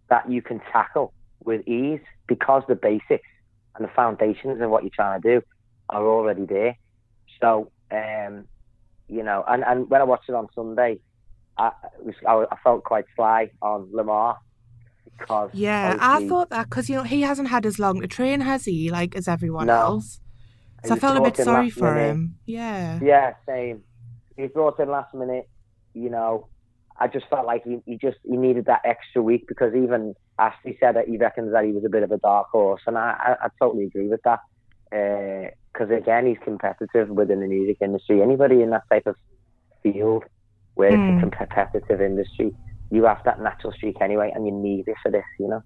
that 0.08 0.30
you 0.30 0.40
can 0.40 0.60
tackle 0.72 1.12
with 1.44 1.66
ease 1.68 2.00
because 2.26 2.62
the 2.68 2.74
basics 2.74 3.28
and 3.74 3.84
the 3.84 3.92
foundations 3.94 4.60
of 4.60 4.70
what 4.70 4.82
you're 4.82 4.90
trying 4.94 5.20
to 5.20 5.40
do 5.40 5.46
are 5.90 6.06
already 6.06 6.46
there. 6.46 6.76
So, 7.40 7.70
um, 7.90 8.46
you 9.08 9.22
know, 9.22 9.44
and, 9.46 9.64
and 9.64 9.88
when 9.90 10.00
I 10.00 10.04
watched 10.04 10.28
it 10.28 10.34
on 10.34 10.48
Sunday, 10.54 10.98
I, 11.56 11.72
I 12.26 12.56
felt 12.62 12.84
quite 12.84 13.04
sly 13.16 13.50
on 13.60 13.88
Lamar 13.92 14.38
because 15.18 15.50
Yeah, 15.52 15.96
I 16.00 16.26
thought 16.28 16.50
that 16.50 16.68
because 16.68 16.88
you 16.88 16.96
know 16.96 17.02
he 17.02 17.22
hasn't 17.22 17.48
had 17.48 17.66
as 17.66 17.78
long 17.78 18.00
to 18.00 18.06
train, 18.06 18.40
has 18.40 18.64
he? 18.64 18.90
Like 18.90 19.16
as 19.16 19.28
everyone 19.28 19.66
No. 19.66 19.74
else. 19.74 20.20
So 20.86 20.94
I 20.94 20.98
felt 20.98 21.18
a 21.18 21.20
bit 21.22 21.36
sorry 21.36 21.70
for 21.70 21.92
minute. 21.94 22.10
him. 22.10 22.38
Yeah. 22.46 23.00
Yeah, 23.02 23.34
same. 23.46 23.82
He 24.36 24.42
was 24.42 24.52
brought 24.52 24.78
in 24.78 24.88
last 24.88 25.12
minute. 25.14 25.48
You 25.94 26.08
know, 26.10 26.46
I 27.00 27.08
just 27.08 27.26
felt 27.28 27.46
like 27.46 27.64
he, 27.64 27.78
he 27.84 27.96
just 27.96 28.18
he 28.24 28.36
needed 28.36 28.66
that 28.66 28.82
extra 28.84 29.20
week 29.22 29.44
because 29.48 29.74
even 29.74 30.14
Ashley 30.38 30.76
said 30.78 30.94
that 30.94 31.08
he 31.08 31.16
reckons 31.16 31.52
that 31.52 31.64
he 31.64 31.72
was 31.72 31.84
a 31.84 31.88
bit 31.88 32.04
of 32.04 32.12
a 32.12 32.18
dark 32.18 32.46
horse, 32.52 32.82
and 32.86 32.96
I, 32.96 33.16
I, 33.18 33.46
I 33.46 33.48
totally 33.60 33.84
agree 33.84 34.08
with 34.08 34.20
that. 34.24 34.40
Because 34.90 35.90
again, 35.90 36.26
he's 36.26 36.38
competitive 36.44 37.08
within 37.08 37.40
the 37.40 37.46
music 37.46 37.78
industry. 37.80 38.22
Anybody 38.22 38.62
in 38.62 38.70
that 38.70 38.84
type 38.90 39.06
of 39.06 39.16
field 39.82 40.24
where 40.74 40.92
Mm. 40.92 41.08
it's 41.08 41.18
a 41.18 41.20
competitive 41.20 42.00
industry, 42.00 42.54
you 42.90 43.04
have 43.04 43.22
that 43.24 43.40
natural 43.40 43.72
streak 43.72 43.96
anyway, 44.00 44.30
and 44.34 44.46
you 44.46 44.52
need 44.52 44.88
it 44.88 44.96
for 45.02 45.10
this. 45.10 45.24
You 45.38 45.48
know. 45.48 45.62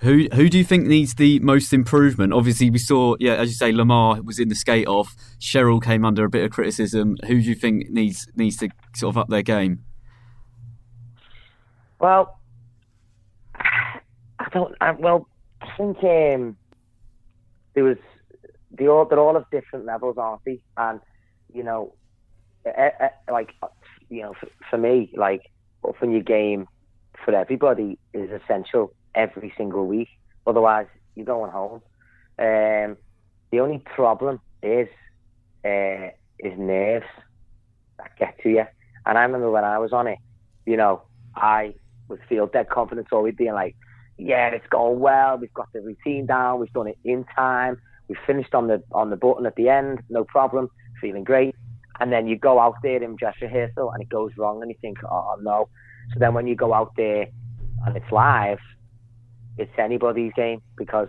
Who 0.00 0.28
who 0.32 0.48
do 0.48 0.56
you 0.56 0.64
think 0.64 0.86
needs 0.86 1.14
the 1.14 1.40
most 1.40 1.72
improvement? 1.72 2.32
Obviously, 2.32 2.70
we 2.70 2.78
saw, 2.78 3.16
yeah, 3.20 3.34
as 3.34 3.50
you 3.50 3.54
say, 3.54 3.70
Lamar 3.70 4.22
was 4.22 4.38
in 4.38 4.48
the 4.48 4.54
skate 4.54 4.88
off. 4.88 5.14
Cheryl 5.38 5.82
came 5.82 6.06
under 6.06 6.24
a 6.24 6.30
bit 6.30 6.42
of 6.42 6.50
criticism. 6.50 7.16
Who 7.26 7.40
do 7.42 7.48
you 7.48 7.54
think 7.54 7.90
needs 7.90 8.26
needs 8.34 8.56
to 8.58 8.70
sort 8.94 9.14
of 9.14 9.18
up 9.18 9.28
their 9.28 9.42
game? 9.42 9.84
Well, 11.98 12.40
I 13.54 14.48
don't. 14.52 14.74
I, 14.80 14.92
well, 14.92 15.28
I 15.60 15.68
think 15.76 15.98
um, 16.02 16.56
there 17.74 17.84
was 17.84 17.98
they 18.70 18.88
all 18.88 19.04
they're 19.04 19.18
all 19.18 19.36
of 19.36 19.44
different 19.50 19.84
levels, 19.84 20.16
aren't 20.16 20.42
they? 20.46 20.60
And 20.78 21.00
you 21.52 21.62
know, 21.62 21.92
like 23.30 23.52
you 24.08 24.22
know, 24.22 24.34
for, 24.40 24.48
for 24.70 24.78
me, 24.78 25.12
like 25.14 25.42
upping 25.86 26.12
your 26.12 26.22
game 26.22 26.66
for 27.24 27.34
everybody 27.34 27.98
is 28.12 28.30
essential 28.30 28.92
every 29.14 29.52
single 29.56 29.86
week. 29.86 30.08
Otherwise, 30.46 30.86
you're 31.14 31.26
going 31.26 31.50
home. 31.50 31.82
Um, 32.38 32.96
the 33.50 33.60
only 33.60 33.78
problem 33.78 34.40
is 34.62 34.88
uh, 35.64 36.08
is 36.38 36.58
nerves 36.58 37.06
that 37.98 38.16
get 38.18 38.38
to 38.42 38.48
you. 38.48 38.64
And 39.06 39.18
I 39.18 39.22
remember 39.22 39.50
when 39.50 39.64
I 39.64 39.78
was 39.78 39.92
on 39.92 40.06
it, 40.06 40.18
you 40.66 40.76
know, 40.76 41.02
I 41.36 41.74
would 42.08 42.20
feel 42.28 42.46
dead 42.46 42.68
confident 42.68 43.08
always 43.12 43.34
being 43.34 43.54
like, 43.54 43.76
yeah, 44.18 44.48
it's 44.48 44.66
going 44.68 45.00
well. 45.00 45.38
We've 45.38 45.52
got 45.54 45.72
the 45.72 45.80
routine 45.80 46.26
down. 46.26 46.60
We've 46.60 46.72
done 46.72 46.88
it 46.88 46.98
in 47.04 47.24
time. 47.34 47.80
We've 48.08 48.18
finished 48.26 48.54
on 48.54 48.66
the 48.66 48.82
on 48.92 49.10
the 49.10 49.16
button 49.16 49.46
at 49.46 49.56
the 49.56 49.68
end. 49.68 50.02
No 50.10 50.24
problem. 50.24 50.68
Feeling 51.00 51.24
great. 51.24 51.54
And 52.00 52.12
then 52.12 52.26
you 52.26 52.36
go 52.36 52.58
out 52.58 52.76
there 52.82 53.02
in 53.02 53.16
dress 53.16 53.36
rehearsal 53.40 53.90
and 53.90 54.02
it 54.02 54.08
goes 54.08 54.32
wrong 54.36 54.62
and 54.62 54.70
you 54.70 54.76
think, 54.80 54.98
oh 55.04 55.36
no. 55.40 55.68
So 56.12 56.18
then 56.18 56.34
when 56.34 56.46
you 56.46 56.56
go 56.56 56.72
out 56.72 56.92
there 56.96 57.26
and 57.86 57.96
it's 57.96 58.10
live, 58.10 58.58
it's 59.58 59.72
anybody's 59.78 60.32
game 60.34 60.62
because 60.76 61.08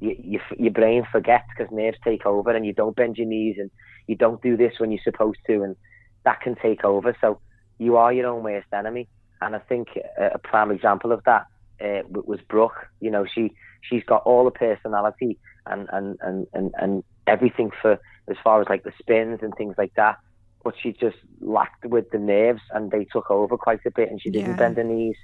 you, 0.00 0.16
you, 0.18 0.40
your 0.56 0.70
brain 0.70 1.04
forgets 1.10 1.44
because 1.56 1.72
nerves 1.72 1.98
take 2.04 2.24
over 2.24 2.50
and 2.50 2.64
you 2.64 2.72
don't 2.72 2.94
bend 2.94 3.16
your 3.16 3.26
knees 3.26 3.56
and 3.58 3.70
you 4.06 4.14
don't 4.14 4.40
do 4.40 4.56
this 4.56 4.74
when 4.78 4.92
you're 4.92 5.02
supposed 5.02 5.40
to 5.48 5.62
and 5.62 5.76
that 6.24 6.40
can 6.40 6.54
take 6.54 6.84
over. 6.84 7.16
So 7.20 7.40
you 7.78 7.96
are 7.96 8.12
your 8.12 8.28
own 8.28 8.42
worst 8.42 8.68
enemy. 8.72 9.08
And 9.40 9.54
I 9.54 9.58
think 9.60 9.88
a 10.18 10.38
prime 10.38 10.70
example 10.70 11.12
of 11.12 11.22
that 11.24 11.46
uh, 11.80 12.02
was 12.08 12.40
Brooke. 12.48 12.88
You 13.00 13.10
know, 13.10 13.24
she 13.32 13.52
she's 13.82 14.02
got 14.04 14.22
all 14.24 14.44
the 14.44 14.50
personality 14.50 15.38
and, 15.66 15.88
and, 15.92 16.18
and, 16.20 16.46
and, 16.52 16.74
and 16.78 17.04
everything 17.26 17.70
for 17.80 17.92
as 18.28 18.36
far 18.42 18.60
as 18.60 18.66
like 18.68 18.82
the 18.82 18.92
spins 18.98 19.40
and 19.42 19.54
things 19.56 19.74
like 19.78 19.94
that. 19.94 20.18
But 20.64 20.74
she 20.80 20.92
just 20.92 21.16
lacked 21.40 21.86
with 21.86 22.10
the 22.10 22.18
nerves 22.18 22.62
and 22.72 22.90
they 22.90 23.04
took 23.04 23.30
over 23.30 23.56
quite 23.56 23.80
a 23.86 23.90
bit 23.90 24.10
and 24.10 24.20
she 24.20 24.30
didn't 24.30 24.50
yeah. 24.50 24.56
bend 24.56 24.76
her 24.76 24.84
knees. 24.84 25.16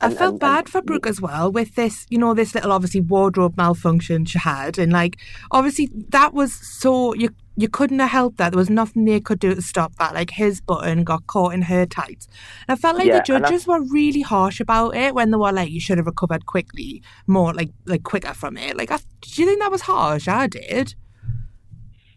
And, 0.00 0.14
I 0.14 0.16
felt 0.16 0.32
and, 0.34 0.40
bad 0.40 0.58
and, 0.60 0.68
for 0.68 0.82
Brooke 0.82 1.06
as 1.06 1.20
well 1.20 1.50
with 1.50 1.74
this, 1.74 2.06
you 2.08 2.18
know, 2.18 2.32
this 2.32 2.54
little 2.54 2.72
obviously 2.72 3.00
wardrobe 3.00 3.56
malfunction 3.56 4.24
she 4.24 4.38
had, 4.38 4.78
and 4.78 4.92
like 4.92 5.18
obviously 5.50 5.90
that 6.10 6.32
was 6.32 6.54
so 6.54 7.14
you 7.14 7.30
you 7.56 7.68
couldn't 7.68 7.98
have 7.98 8.10
helped 8.10 8.36
that. 8.38 8.52
There 8.52 8.58
was 8.58 8.70
nothing 8.70 9.04
they 9.04 9.18
could 9.18 9.40
do 9.40 9.52
to 9.52 9.60
stop 9.60 9.96
that. 9.96 10.14
Like 10.14 10.30
his 10.30 10.60
button 10.60 11.02
got 11.02 11.26
caught 11.26 11.54
in 11.54 11.62
her 11.62 11.86
tights. 11.86 12.28
And 12.68 12.78
I 12.78 12.80
felt 12.80 12.96
like 12.96 13.08
yeah, 13.08 13.18
the 13.18 13.24
judges 13.24 13.66
were 13.66 13.82
really 13.82 14.20
harsh 14.20 14.60
about 14.60 14.94
it 14.94 15.12
when 15.16 15.32
they 15.32 15.36
were 15.36 15.50
like, 15.50 15.70
"You 15.70 15.80
should 15.80 15.98
have 15.98 16.06
recovered 16.06 16.46
quickly, 16.46 17.02
more 17.26 17.52
like 17.52 17.70
like 17.84 18.04
quicker 18.04 18.34
from 18.34 18.56
it." 18.56 18.76
Like, 18.76 18.92
I, 18.92 18.98
do 19.20 19.42
you 19.42 19.48
think 19.48 19.60
that 19.60 19.72
was 19.72 19.82
harsh? 19.82 20.28
I 20.28 20.46
did. 20.46 20.94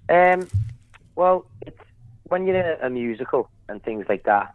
Um, 0.07 0.47
well, 1.15 1.47
it's 1.65 1.81
when 2.31 2.47
you're 2.47 2.55
in 2.55 2.65
a, 2.81 2.87
a 2.87 2.89
musical 2.89 3.49
and 3.67 3.83
things 3.83 4.05
like 4.09 4.23
that 4.23 4.53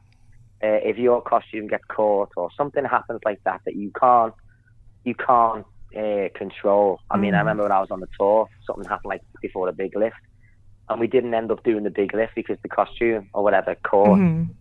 uh, 0.63 0.81
if 0.83 0.97
your 0.97 1.21
costume 1.21 1.67
gets 1.67 1.85
caught 1.89 2.31
or 2.37 2.49
something 2.57 2.85
happens 2.85 3.21
like 3.25 3.41
that 3.45 3.61
that 3.67 3.77
you 3.77 3.91
can't 3.99 4.35
you 5.05 5.15
can't 5.15 5.67
uh, 5.97 6.29
control. 6.35 7.01
I 7.11 7.17
mean, 7.17 7.35
I 7.35 7.39
mm. 7.39 7.41
remember 7.41 7.63
when 7.65 7.73
I 7.73 7.81
was 7.81 7.91
on 7.91 8.01
the 8.01 8.09
tour, 8.19 8.49
something 8.67 8.85
happened 8.85 9.09
like 9.11 9.23
before 9.41 9.67
the 9.67 9.73
big 9.73 9.97
lift, 9.97 10.17
and 10.89 10.99
we 10.99 11.07
didn't 11.07 11.33
end 11.35 11.51
up 11.51 11.63
doing 11.63 11.85
the 11.85 11.91
big 11.91 12.15
lift 12.15 12.35
because 12.35 12.59
the 12.63 12.69
costume 12.69 13.29
or 13.33 13.43
whatever 13.43 13.77
caught. 13.77 14.19
Mm-hmm. 14.19 14.53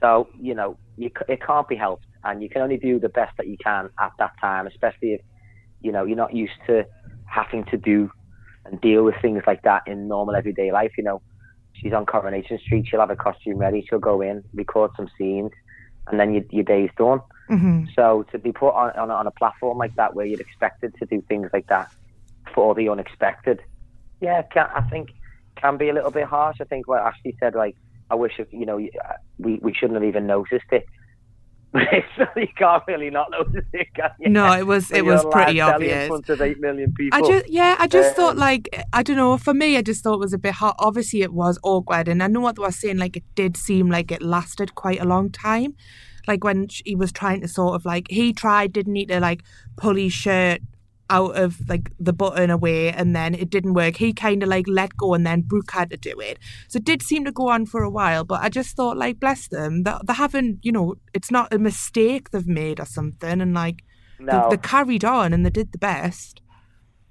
So 0.00 0.28
you 0.40 0.54
know, 0.54 0.78
you, 0.96 1.10
it 1.28 1.42
can't 1.42 1.68
be 1.68 1.76
helped, 1.76 2.06
and 2.22 2.42
you 2.42 2.48
can 2.48 2.62
only 2.62 2.78
do 2.78 2.98
the 2.98 3.08
best 3.08 3.36
that 3.36 3.46
you 3.46 3.56
can 3.62 3.90
at 4.00 4.12
that 4.18 4.32
time, 4.40 4.66
especially 4.66 5.14
if 5.14 5.20
you 5.80 5.92
know 5.92 6.04
you're 6.04 6.16
not 6.16 6.34
used 6.34 6.58
to 6.66 6.86
having 7.26 7.64
to 7.64 7.76
do 7.76 8.10
and 8.64 8.80
deal 8.80 9.04
with 9.04 9.16
things 9.20 9.42
like 9.46 9.62
that 9.62 9.82
in 9.86 10.08
normal 10.08 10.34
everyday 10.34 10.72
life. 10.72 10.92
You 10.96 11.04
know, 11.04 11.22
she's 11.74 11.92
on 11.92 12.06
Coronation 12.06 12.58
Street. 12.58 12.86
She'll 12.88 13.00
have 13.00 13.10
a 13.10 13.16
costume 13.16 13.58
ready. 13.58 13.86
She'll 13.88 13.98
go 13.98 14.20
in, 14.20 14.42
record 14.54 14.90
some 14.96 15.08
scenes, 15.18 15.52
and 16.06 16.18
then 16.18 16.32
your, 16.34 16.44
your 16.50 16.64
day's 16.64 16.90
done. 16.96 17.20
Mm-hmm. 17.50 17.84
So 17.94 18.24
to 18.32 18.38
be 18.38 18.52
put 18.52 18.70
on, 18.70 18.90
on, 18.92 19.10
on 19.10 19.26
a 19.26 19.30
platform 19.30 19.78
like 19.78 19.94
that 19.96 20.14
where 20.14 20.24
you're 20.26 20.40
expected 20.40 20.94
to 20.98 21.06
do 21.06 21.22
things 21.28 21.50
like 21.52 21.66
that 21.66 21.92
for 22.54 22.74
the 22.74 22.88
unexpected, 22.88 23.60
yeah, 24.20 24.42
can, 24.42 24.68
I 24.74 24.82
think 24.88 25.10
can 25.56 25.76
be 25.76 25.88
a 25.88 25.92
little 25.92 26.10
bit 26.10 26.24
harsh. 26.24 26.56
I 26.60 26.64
think 26.64 26.88
what 26.88 27.00
Ashley 27.00 27.36
said, 27.38 27.54
like, 27.54 27.76
I 28.10 28.14
wish, 28.14 28.40
you 28.50 28.66
know, 28.66 28.76
we, 29.38 29.58
we 29.62 29.72
shouldn't 29.72 29.94
have 29.94 30.04
even 30.04 30.26
noticed 30.26 30.66
it. 30.72 30.86
you 32.36 32.46
can't 32.56 32.84
really 32.86 33.10
not 33.10 33.30
notice 33.32 33.64
it, 33.72 33.88
can 33.94 34.10
you? 34.20 34.28
No, 34.28 34.52
it 34.52 34.64
was 34.64 34.92
it 34.92 35.04
was 35.04 35.24
pretty 35.30 35.60
obvious. 35.60 36.04
In 36.04 36.08
front 36.08 36.28
of 36.28 36.40
eight 36.40 36.60
million 36.60 36.94
people. 36.94 37.18
I 37.18 37.28
just 37.28 37.48
yeah, 37.48 37.74
I 37.80 37.88
just 37.88 38.10
um, 38.10 38.14
thought 38.14 38.36
like 38.36 38.68
I 38.92 39.02
don't 39.02 39.16
know. 39.16 39.36
For 39.36 39.52
me, 39.52 39.76
I 39.76 39.82
just 39.82 40.04
thought 40.04 40.14
it 40.14 40.20
was 40.20 40.32
a 40.32 40.38
bit 40.38 40.54
hot. 40.54 40.76
Obviously, 40.78 41.22
it 41.22 41.32
was 41.32 41.58
awkward, 41.64 42.06
and 42.06 42.22
I 42.22 42.28
know 42.28 42.40
what 42.40 42.56
they 42.56 42.62
were 42.62 42.70
saying. 42.70 42.98
Like 42.98 43.16
it 43.16 43.24
did 43.34 43.56
seem 43.56 43.90
like 43.90 44.12
it 44.12 44.22
lasted 44.22 44.76
quite 44.76 45.00
a 45.00 45.04
long 45.04 45.30
time. 45.30 45.74
Like 46.28 46.44
when 46.44 46.68
he 46.84 46.94
was 46.94 47.10
trying 47.10 47.40
to 47.40 47.48
sort 47.48 47.74
of 47.74 47.84
like 47.84 48.06
he 48.08 48.32
tried, 48.32 48.72
didn't 48.72 48.94
he, 48.94 49.06
to 49.06 49.18
like 49.18 49.42
pull 49.76 49.96
his 49.96 50.12
shirt 50.12 50.60
out 51.14 51.36
of 51.36 51.68
like 51.68 51.92
the 52.00 52.12
button 52.12 52.50
away 52.50 52.90
and 52.90 53.14
then 53.14 53.34
it 53.34 53.50
didn't 53.50 53.74
work. 53.74 53.96
He 53.96 54.12
kind 54.12 54.42
of 54.42 54.48
like 54.48 54.66
let 54.66 54.96
go 54.96 55.14
and 55.14 55.24
then 55.24 55.42
Brooke 55.42 55.70
had 55.70 55.90
to 55.90 55.96
do 55.96 56.18
it. 56.18 56.38
So 56.68 56.78
it 56.78 56.84
did 56.84 57.02
seem 57.02 57.24
to 57.24 57.32
go 57.32 57.48
on 57.48 57.66
for 57.66 57.82
a 57.82 57.90
while, 57.90 58.24
but 58.24 58.42
I 58.42 58.48
just 58.48 58.74
thought 58.76 58.96
like 58.96 59.20
bless 59.20 59.48
them. 59.48 59.84
They, 59.84 59.94
they 60.04 60.14
haven't, 60.14 60.58
you 60.62 60.72
know, 60.72 60.96
it's 61.12 61.30
not 61.30 61.54
a 61.54 61.58
mistake 61.58 62.30
they've 62.30 62.46
made 62.46 62.80
or 62.80 62.86
something 62.86 63.40
and 63.40 63.54
like 63.54 63.84
no. 64.18 64.48
they, 64.50 64.56
they 64.56 64.62
carried 64.62 65.04
on 65.04 65.32
and 65.32 65.46
they 65.46 65.50
did 65.50 65.70
the 65.72 65.78
best. 65.78 66.40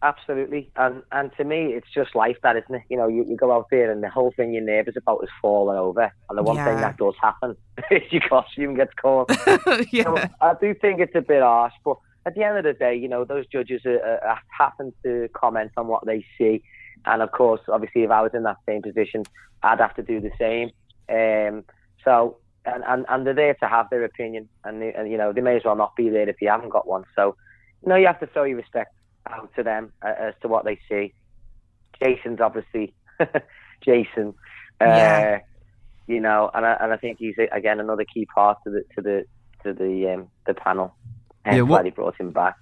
Absolutely, 0.04 0.70
and 0.76 1.02
and 1.14 1.32
to 1.38 1.46
me, 1.46 1.68
it's 1.68 1.88
just 1.96 2.14
life, 2.14 2.36
that 2.44 2.58
isn't 2.58 2.76
it? 2.76 2.82
You 2.90 2.98
know, 2.98 3.08
you, 3.08 3.24
you 3.26 3.38
go 3.38 3.54
out 3.54 3.68
there 3.72 3.90
and 3.90 4.04
the 4.04 4.10
whole 4.10 4.34
thing 4.36 4.54
you're 4.54 4.62
nervous 4.62 4.96
about 4.98 5.24
is 5.24 5.30
falling 5.42 5.78
over, 5.78 6.12
and 6.30 6.38
the 6.38 6.44
one 6.44 6.58
yeah. 6.58 6.66
thing 6.66 6.82
that 6.82 6.98
does 6.98 7.14
happen 7.22 7.56
is 7.90 8.02
your 8.12 8.22
costume 8.28 8.76
gets 8.76 8.94
caught. 8.96 9.32
yeah, 9.94 10.04
so 10.04 10.18
I 10.42 10.56
do 10.60 10.74
think 10.74 11.00
it's 11.00 11.16
a 11.16 11.22
bit 11.22 11.42
harsh, 11.42 11.72
but 11.86 11.96
at 12.26 12.36
the 12.36 12.44
end 12.44 12.58
of 12.58 12.64
the 12.64 12.74
day, 12.74 12.96
you 12.96 13.08
know, 13.08 13.26
those 13.26 13.46
judges 13.48 13.82
are, 13.86 14.00
are, 14.00 14.40
happen 14.58 14.94
to 15.04 15.30
comment 15.34 15.72
on 15.78 15.88
what 15.88 16.06
they 16.06 16.26
see. 16.38 16.64
And 17.06 17.22
of 17.22 17.32
course, 17.32 17.62
obviously, 17.68 18.04
if 18.04 18.12
I 18.12 18.22
was 18.22 18.32
in 18.34 18.44
that 18.44 18.58
same 18.66 18.82
position, 18.82 19.24
I'd 19.62 19.80
have 19.80 19.96
to 19.96 20.04
do 20.04 20.22
the 20.22 20.32
same. 20.40 20.72
Um, 21.10 21.66
so, 22.04 22.38
and, 22.66 22.84
and, 22.88 23.06
and 23.10 23.28
they're 23.28 23.34
there 23.34 23.56
to 23.56 23.68
have 23.68 23.90
their 23.90 24.06
opinion. 24.06 24.48
And, 24.64 24.82
they, 24.82 24.94
and, 24.94 25.12
you 25.12 25.18
know, 25.18 25.34
they 25.34 25.42
may 25.42 25.58
as 25.58 25.64
well 25.66 25.76
not 25.76 25.96
be 25.96 26.10
there 26.10 26.30
if 26.30 26.42
you 26.42 26.48
haven't 26.48 26.70
got 26.70 26.88
one. 26.88 27.04
So, 27.16 27.36
you 27.82 27.90
know, 27.90 27.96
you 27.96 28.08
have 28.08 28.20
to 28.22 28.28
throw 28.28 28.44
your 28.46 28.58
respect 28.58 28.94
out 29.30 29.52
to 29.56 29.64
them 29.64 29.92
uh, 30.02 30.14
as 30.18 30.34
to 30.42 30.48
what 30.48 30.64
they 30.64 30.80
see. 30.90 31.14
Jason's 32.02 32.40
obviously 32.40 32.94
Jason. 33.86 34.34
Uh, 34.82 34.86
yeah. 34.86 35.40
You 36.08 36.20
know, 36.20 36.52
and 36.54 36.66
I, 36.66 36.78
and 36.82 36.92
I 36.92 36.98
think 36.98 37.20
he's 37.20 37.36
again 37.52 37.80
another 37.80 38.04
key 38.04 38.26
part 38.26 38.58
to 38.66 38.70
the 38.70 38.84
to 38.96 39.02
the 39.02 39.26
to 39.64 39.74
the 39.74 40.14
um, 40.14 40.28
the 40.46 40.54
panel. 40.54 40.94
Hence 41.46 41.58
yeah, 41.58 41.62
what, 41.62 41.80
why 41.80 41.84
they 41.84 41.90
brought 41.90 42.20
him 42.20 42.32
back. 42.32 42.56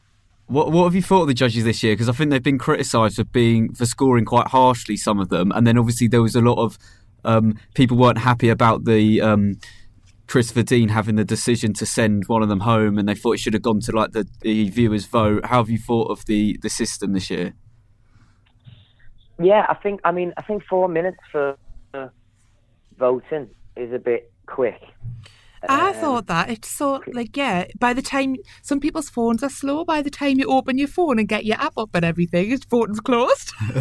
What 0.47 0.71
what 0.71 0.83
have 0.85 0.95
you 0.95 1.01
thought 1.01 1.23
of 1.23 1.27
the 1.27 1.33
judges 1.33 1.63
this 1.63 1.81
year? 1.83 1.93
Because 1.93 2.09
I 2.09 2.13
think 2.13 2.31
they've 2.31 2.43
been 2.43 2.57
criticised 2.57 3.15
for 3.15 3.23
being 3.23 3.73
for 3.73 3.85
scoring 3.85 4.25
quite 4.25 4.47
harshly 4.47 4.97
some 4.97 5.19
of 5.19 5.29
them, 5.29 5.51
and 5.51 5.65
then 5.65 5.77
obviously 5.77 6.07
there 6.07 6.21
was 6.21 6.35
a 6.35 6.41
lot 6.41 6.57
of 6.57 6.77
um, 7.23 7.57
people 7.73 7.97
weren't 7.97 8.17
happy 8.17 8.49
about 8.49 8.85
the 8.85 9.21
um, 9.21 9.59
Christopher 10.27 10.63
Dean 10.63 10.89
having 10.89 11.15
the 11.15 11.23
decision 11.23 11.73
to 11.73 11.85
send 11.85 12.25
one 12.27 12.41
of 12.41 12.49
them 12.49 12.61
home, 12.61 12.97
and 12.97 13.07
they 13.07 13.15
thought 13.15 13.33
it 13.33 13.39
should 13.39 13.53
have 13.53 13.61
gone 13.61 13.79
to 13.81 13.91
like 13.91 14.11
the, 14.11 14.27
the 14.41 14.69
viewers' 14.69 15.05
vote. 15.05 15.45
How 15.45 15.57
have 15.57 15.69
you 15.69 15.77
thought 15.77 16.11
of 16.11 16.25
the 16.25 16.57
the 16.61 16.69
system 16.69 17.13
this 17.13 17.29
year? 17.29 17.53
Yeah, 19.39 19.65
I 19.69 19.75
think 19.75 20.01
I 20.03 20.11
mean 20.11 20.33
I 20.37 20.41
think 20.41 20.63
four 20.69 20.87
minutes 20.87 21.19
for 21.31 21.55
voting 22.97 23.49
is 23.75 23.91
a 23.93 23.99
bit 23.99 24.31
quick. 24.45 24.81
I 25.69 25.89
um, 25.89 25.95
thought 25.95 26.27
that 26.27 26.49
it's 26.49 26.69
so 26.69 27.03
like 27.07 27.37
yeah. 27.37 27.65
By 27.79 27.93
the 27.93 28.01
time 28.01 28.35
some 28.61 28.79
people's 28.79 29.09
phones 29.09 29.43
are 29.43 29.49
slow, 29.49 29.85
by 29.85 30.01
the 30.01 30.09
time 30.09 30.39
you 30.39 30.47
open 30.47 30.77
your 30.77 30.87
phone 30.87 31.19
and 31.19 31.27
get 31.27 31.45
your 31.45 31.57
app 31.59 31.77
up 31.77 31.89
and 31.93 32.05
everything, 32.05 32.49
your 32.49 32.59
phone's 32.69 32.99
closed. 32.99 33.51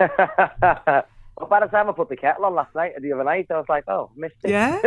well, 0.00 1.48
by 1.48 1.60
the 1.60 1.66
time 1.70 1.88
I 1.88 1.92
put 1.92 2.08
the 2.08 2.16
kettle 2.16 2.46
on 2.46 2.54
last 2.54 2.74
night 2.74 2.92
or 2.96 3.00
the 3.00 3.12
other 3.12 3.24
night, 3.24 3.46
I 3.50 3.54
was 3.54 3.66
like, 3.68 3.84
oh, 3.88 4.10
missed 4.16 4.34
it. 4.42 4.50
Yeah. 4.50 4.80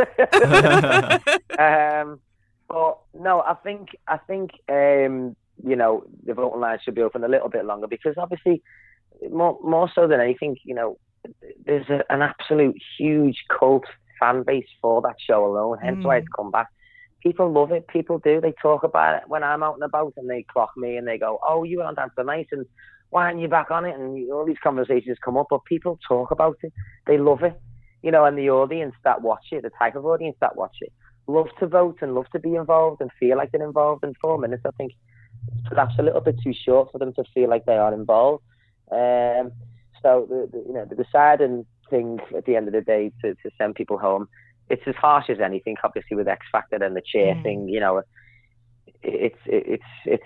um, 2.03 2.19
but 2.67 2.99
no, 3.13 3.41
I 3.41 3.55
think 3.63 3.89
I 4.07 4.17
think 4.17 4.51
um, 4.69 5.35
you 5.63 5.75
know 5.75 6.03
the 6.25 6.33
voting 6.33 6.59
line 6.59 6.79
should 6.83 6.95
be 6.95 7.01
open 7.01 7.23
a 7.23 7.29
little 7.29 7.49
bit 7.49 7.65
longer 7.65 7.87
because 7.87 8.15
obviously 8.17 8.61
more 9.31 9.57
more 9.63 9.89
so 9.93 10.07
than 10.07 10.19
anything, 10.19 10.57
you 10.63 10.75
know, 10.75 10.97
there's 11.65 11.89
a, 11.89 12.03
an 12.11 12.21
absolute 12.21 12.75
huge 12.97 13.43
cult 13.57 13.85
fan 14.19 14.43
base 14.43 14.67
for 14.81 15.01
that 15.01 15.15
show 15.19 15.45
alone. 15.45 15.77
Hence 15.81 15.99
mm. 15.99 16.03
why 16.03 16.17
it's 16.17 16.27
come 16.35 16.51
back. 16.51 16.67
People 17.21 17.51
love 17.51 17.71
it. 17.71 17.87
People 17.87 18.19
do. 18.19 18.39
They 18.39 18.53
talk 18.61 18.83
about 18.83 19.15
it 19.15 19.23
when 19.27 19.43
I'm 19.43 19.63
out 19.63 19.75
and 19.75 19.83
about, 19.83 20.13
and 20.17 20.29
they 20.29 20.43
clock 20.43 20.71
me 20.77 20.97
and 20.97 21.07
they 21.07 21.17
go, 21.17 21.39
"Oh, 21.47 21.63
you 21.63 21.79
were 21.79 21.85
on 21.85 21.95
Dance 21.95 22.13
the 22.15 22.23
Night, 22.23 22.47
and 22.51 22.65
why 23.09 23.25
aren't 23.25 23.39
you 23.39 23.47
back 23.47 23.71
on 23.71 23.85
it?" 23.85 23.95
And 23.95 24.31
all 24.31 24.45
these 24.45 24.63
conversations 24.63 25.17
come 25.23 25.37
up, 25.37 25.47
but 25.49 25.65
people 25.65 25.99
talk 26.07 26.31
about 26.31 26.57
it. 26.61 26.73
They 27.05 27.17
love 27.17 27.43
it, 27.43 27.59
you 28.03 28.11
know. 28.11 28.25
And 28.25 28.37
the 28.37 28.49
audience 28.49 28.95
that 29.03 29.21
watch 29.21 29.47
it, 29.51 29.63
the 29.63 29.71
type 29.77 29.95
of 29.95 30.05
audience 30.05 30.37
that 30.41 30.55
watch 30.55 30.77
it, 30.81 30.93
love 31.27 31.47
to 31.59 31.67
vote 31.67 31.97
and 32.01 32.13
love 32.13 32.29
to 32.33 32.39
be 32.39 32.55
involved 32.55 33.01
and 33.01 33.11
feel 33.19 33.37
like 33.37 33.51
they're 33.51 33.63
involved. 33.63 34.03
In 34.03 34.13
four 34.21 34.37
minutes, 34.37 34.63
I 34.65 34.71
think 34.77 34.93
perhaps 35.65 35.95
a 35.99 36.03
little 36.03 36.21
bit 36.21 36.39
too 36.43 36.53
short 36.53 36.91
for 36.91 36.99
them 36.99 37.13
to 37.13 37.23
feel 37.33 37.49
like 37.49 37.65
they 37.65 37.77
are 37.77 37.93
involved. 37.93 38.43
Um, 38.91 39.51
so 40.01 40.27
the, 40.29 40.49
the 40.51 40.63
you 40.67 40.73
know 40.73 40.85
the 40.85 40.95
deciding 40.95 41.65
thing 41.89 42.19
at 42.35 42.45
the 42.45 42.55
end 42.55 42.67
of 42.67 42.73
the 42.73 42.81
day 42.81 43.11
to, 43.23 43.33
to 43.35 43.49
send 43.57 43.75
people 43.75 43.97
home. 43.97 44.27
It's 44.69 44.83
as 44.85 44.95
harsh 44.95 45.29
as 45.29 45.39
anything, 45.39 45.77
obviously, 45.83 46.17
with 46.17 46.27
X 46.27 46.45
Factor 46.51 46.75
and 46.75 46.95
the 46.95 47.01
chair 47.01 47.35
mm. 47.35 47.43
thing. 47.43 47.69
You 47.69 47.79
know, 47.79 48.03
it's 49.01 49.39
it's 49.45 49.83
it's 50.05 50.23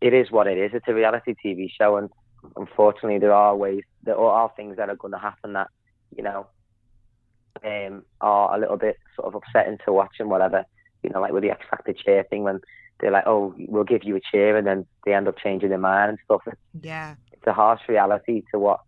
it 0.00 0.14
is 0.14 0.30
what 0.30 0.46
it 0.46 0.58
is. 0.58 0.70
It's 0.74 0.86
a 0.88 0.94
reality 0.94 1.34
TV 1.44 1.68
show, 1.76 1.96
and 1.96 2.08
unfortunately, 2.56 3.18
there 3.18 3.34
are 3.34 3.56
ways, 3.56 3.82
there 4.04 4.18
are 4.18 4.52
things 4.56 4.76
that 4.76 4.88
are 4.88 4.96
going 4.96 5.12
to 5.12 5.18
happen 5.18 5.54
that, 5.54 5.68
you 6.16 6.22
know, 6.22 6.46
um, 7.64 8.04
are 8.20 8.56
a 8.56 8.60
little 8.60 8.76
bit 8.76 8.96
sort 9.16 9.26
of 9.26 9.34
upsetting 9.34 9.78
to 9.84 9.92
watch 9.92 10.16
and 10.20 10.30
whatever. 10.30 10.64
You 11.02 11.10
know, 11.10 11.20
like 11.20 11.32
with 11.32 11.42
the 11.42 11.50
X 11.50 11.64
Factor 11.70 11.92
chair 11.92 12.24
thing 12.24 12.42
when 12.42 12.60
they're 13.00 13.12
like, 13.12 13.26
oh, 13.26 13.54
we'll 13.58 13.84
give 13.84 14.04
you 14.04 14.16
a 14.16 14.20
chair, 14.32 14.56
and 14.56 14.66
then 14.66 14.86
they 15.04 15.14
end 15.14 15.28
up 15.28 15.38
changing 15.38 15.68
their 15.68 15.78
mind 15.78 16.10
and 16.10 16.18
stuff. 16.24 16.42
Yeah. 16.80 17.14
It's 17.32 17.46
a 17.46 17.52
harsh 17.52 17.82
reality 17.88 18.42
to 18.52 18.58
what, 18.58 18.80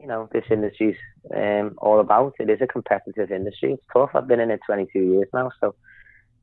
you 0.00 0.06
know, 0.06 0.28
this 0.32 0.44
industry's 0.50 0.96
um, 1.34 1.74
all 1.78 2.00
about. 2.00 2.34
It 2.38 2.50
is 2.50 2.60
a 2.60 2.66
competitive 2.66 3.30
industry. 3.30 3.74
It's 3.74 3.84
tough. 3.92 4.10
I've 4.14 4.28
been 4.28 4.40
in 4.40 4.50
it 4.50 4.60
22 4.66 4.98
years 4.98 5.28
now, 5.32 5.50
so, 5.60 5.74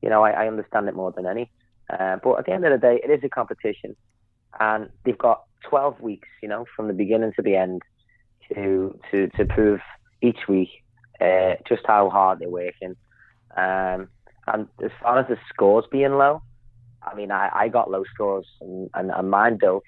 you 0.02 0.08
know, 0.08 0.22
I, 0.22 0.30
I 0.30 0.46
understand 0.46 0.88
it 0.88 0.94
more 0.94 1.12
than 1.12 1.26
any. 1.26 1.50
Uh, 1.88 2.16
but 2.22 2.38
at 2.38 2.46
the 2.46 2.52
end 2.52 2.64
of 2.64 2.72
the 2.72 2.86
day, 2.86 3.00
it 3.02 3.10
is 3.10 3.24
a 3.24 3.28
competition, 3.28 3.96
and 4.58 4.88
they've 5.04 5.18
got 5.18 5.44
12 5.68 6.00
weeks, 6.00 6.28
you 6.42 6.48
know, 6.48 6.64
from 6.76 6.86
the 6.86 6.94
beginning 6.94 7.32
to 7.34 7.42
the 7.42 7.56
end, 7.56 7.82
to 8.54 8.98
to 9.10 9.28
to 9.36 9.44
prove 9.44 9.80
each 10.22 10.48
week 10.48 10.68
uh, 11.20 11.54
just 11.68 11.82
how 11.86 12.08
hard 12.10 12.38
they're 12.38 12.48
working. 12.48 12.96
Um, 13.56 14.08
and 14.46 14.68
as 14.82 14.90
far 15.02 15.18
as 15.18 15.26
the 15.28 15.36
scores 15.52 15.84
being 15.90 16.12
low, 16.12 16.42
I 17.02 17.14
mean, 17.14 17.30
I, 17.30 17.50
I 17.52 17.68
got 17.68 17.90
low 17.90 18.04
scores 18.12 18.46
and, 18.60 18.90
and, 18.94 19.10
and 19.10 19.30
mine 19.30 19.58
built, 19.58 19.84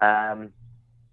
um, 0.00 0.52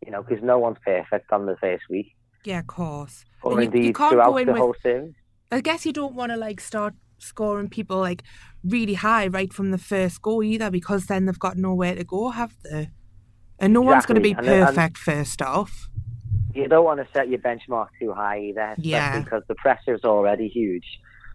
you 0.05 0.11
know, 0.11 0.23
because 0.23 0.43
no 0.43 0.57
one's 0.59 0.77
perfect 0.85 1.31
on 1.31 1.45
the 1.45 1.55
first 1.57 1.83
week. 1.89 2.15
Yeah, 2.45 2.59
of 2.59 2.67
course. 2.67 3.25
Or 3.43 3.53
And 3.53 3.61
you- 3.61 3.65
indeed 3.67 3.85
you 3.87 3.93
can't 3.93 4.11
throughout 4.13 4.29
go 4.31 4.37
in 4.37 4.45
the 4.47 4.53
with- 4.53 4.61
whole 4.61 4.75
series. 4.81 5.13
I 5.51 5.61
guess 5.61 5.85
you 5.85 5.93
don't 5.93 6.13
want 6.15 6.31
to 6.31 6.37
like 6.37 6.59
start 6.59 6.93
scoring 7.19 7.69
people 7.69 7.97
like 7.99 8.21
really 8.63 8.93
high 8.95 9.27
right 9.27 9.51
from 9.51 9.71
the 9.71 9.77
first 9.77 10.21
go 10.21 10.43
either 10.43 10.69
because 10.69 11.05
then 11.07 11.25
they've 11.25 11.39
got 11.39 11.57
nowhere 11.57 11.95
to 11.95 12.03
go, 12.03 12.29
have 12.29 12.53
they? 12.63 12.89
And 13.59 13.73
no 13.73 13.81
one's 13.81 14.05
going 14.05 14.15
to 14.15 14.21
be 14.21 14.31
Exactly. 14.31 14.53
And- 14.53 14.67
and- 14.67 14.75
perfect 14.75 14.97
first 14.97 15.41
off. 15.41 15.87
you 16.53 16.67
don't 16.67 16.83
want 16.85 16.99
to 16.99 17.07
set 17.13 17.29
your 17.29 17.39
benchmark 17.39 17.87
too 17.99 18.11
high 18.13 18.39
either, 18.39 18.73
Yeah. 18.79 19.19
because 19.21 19.43
the 19.47 19.53
pressure 19.55 19.93
is 19.93 20.03
already 20.03 20.47
huge. 20.47 20.85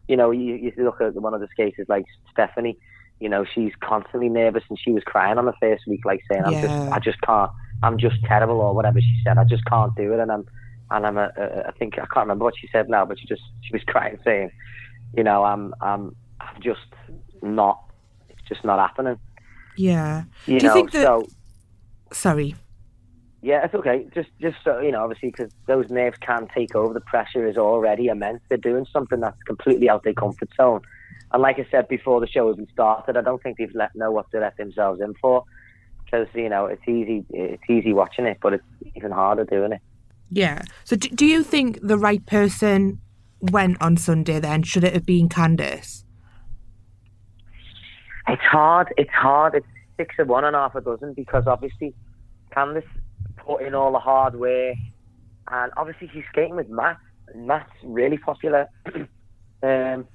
You 0.08 0.16
know, 0.16 0.30
you, 0.32 0.54
you 0.54 0.72
look 0.78 1.00
at 1.00 1.14
one 1.14 1.32
of 1.32 1.40
the 1.40 1.46
skaters 1.52 1.86
like 1.88 2.04
Stephanie. 2.32 2.76
You 3.20 3.28
know, 3.28 3.44
she's 3.44 3.70
constantly 3.80 4.28
nervous, 4.28 4.64
and 4.68 4.76
she 4.76 4.90
was 4.90 5.04
crying 5.04 5.38
on 5.38 5.46
the 5.46 5.52
first 5.60 5.84
week, 5.86 6.00
like 6.04 6.20
saying, 6.28 6.42
"I'm 6.44 6.52
Yeah. 6.54 6.62
just, 6.62 6.92
I 6.92 6.98
just 6.98 7.20
can't, 7.20 7.52
I'm 7.82 7.98
just 7.98 8.16
terrible," 8.24 8.60
or 8.60 8.74
whatever 8.74 9.00
she 9.00 9.20
said. 9.24 9.38
I 9.38 9.44
just 9.44 9.64
can't 9.66 9.94
do 9.96 10.12
it, 10.12 10.20
and 10.20 10.30
I'm, 10.30 10.46
and 10.90 11.06
I'm, 11.06 11.18
a, 11.18 11.30
a, 11.36 11.68
I 11.68 11.72
think 11.78 11.94
I 11.94 12.06
can't 12.06 12.26
remember 12.26 12.44
what 12.44 12.54
she 12.58 12.68
said 12.72 12.88
now, 12.88 13.04
but 13.04 13.18
she 13.18 13.26
just, 13.26 13.42
she 13.62 13.72
was 13.72 13.82
crying, 13.86 14.18
saying, 14.24 14.50
"You 15.16 15.24
know, 15.24 15.44
I'm, 15.44 15.74
I'm, 15.80 16.14
I'm 16.40 16.60
just 16.60 16.80
not, 17.42 17.82
it's 18.28 18.42
just 18.48 18.64
not 18.64 18.78
happening." 18.78 19.18
Yeah. 19.76 20.24
You 20.46 20.60
Do 20.60 20.66
you 20.66 20.72
think 20.72 20.92
that- 20.92 21.02
so 21.04 21.26
Sorry. 22.12 22.54
yeah, 23.40 23.64
it's 23.64 23.74
okay. 23.74 24.06
Just, 24.14 24.28
just 24.40 24.56
so 24.62 24.80
you 24.80 24.92
know, 24.92 25.02
obviously, 25.02 25.30
because 25.30 25.50
those 25.66 25.88
nerves 25.90 26.18
can 26.20 26.46
take 26.54 26.74
over. 26.74 26.92
The 26.92 27.00
pressure 27.00 27.46
is 27.48 27.56
already 27.56 28.06
immense. 28.08 28.40
They're 28.48 28.58
doing 28.58 28.86
something 28.92 29.20
that's 29.20 29.42
completely 29.44 29.88
out 29.88 29.96
of 29.96 30.02
their 30.02 30.12
comfort 30.12 30.50
zone. 30.56 30.82
And 31.32 31.40
like 31.40 31.58
I 31.58 31.66
said 31.70 31.88
before 31.88 32.20
the 32.20 32.28
show 32.28 32.52
even 32.52 32.68
started, 32.70 33.16
I 33.16 33.22
don't 33.22 33.42
think 33.42 33.56
they've 33.56 33.74
let 33.74 33.94
know 33.96 34.10
what 34.12 34.26
they 34.30 34.38
let 34.38 34.58
themselves 34.58 35.00
in 35.00 35.14
for. 35.14 35.44
Because 36.12 36.28
you 36.34 36.48
know, 36.48 36.66
it's 36.66 36.86
easy, 36.86 37.24
it's 37.30 37.62
easy 37.70 37.92
watching 37.94 38.26
it, 38.26 38.38
but 38.42 38.52
it's 38.52 38.64
even 38.94 39.10
harder 39.10 39.44
doing 39.44 39.72
it. 39.72 39.80
Yeah. 40.28 40.62
So 40.84 40.94
do, 40.96 41.08
do 41.08 41.24
you 41.26 41.42
think 41.42 41.78
the 41.82 41.96
right 41.98 42.24
person 42.26 43.00
went 43.40 43.80
on 43.80 43.96
Sunday 43.96 44.38
then? 44.38 44.62
Should 44.62 44.84
it 44.84 44.92
have 44.92 45.06
been 45.06 45.28
Candice? 45.28 46.04
It's 48.28 48.42
hard. 48.42 48.92
It's 48.96 49.10
hard. 49.10 49.54
It's 49.54 49.66
six 49.96 50.14
of 50.18 50.28
one 50.28 50.44
and 50.44 50.54
half 50.54 50.74
a 50.74 50.80
dozen 50.80 51.14
because 51.14 51.44
obviously 51.46 51.94
Candice 52.54 52.84
put 53.38 53.62
in 53.62 53.74
all 53.74 53.92
the 53.92 53.98
hard 53.98 54.34
work, 54.38 54.76
and 55.50 55.72
obviously 55.76 56.10
she's 56.12 56.24
skating 56.30 56.56
with 56.56 56.68
Matt. 56.68 56.98
And 57.28 57.46
Matt's 57.46 57.70
really 57.82 58.18
popular. 58.18 58.68
um, 59.62 60.06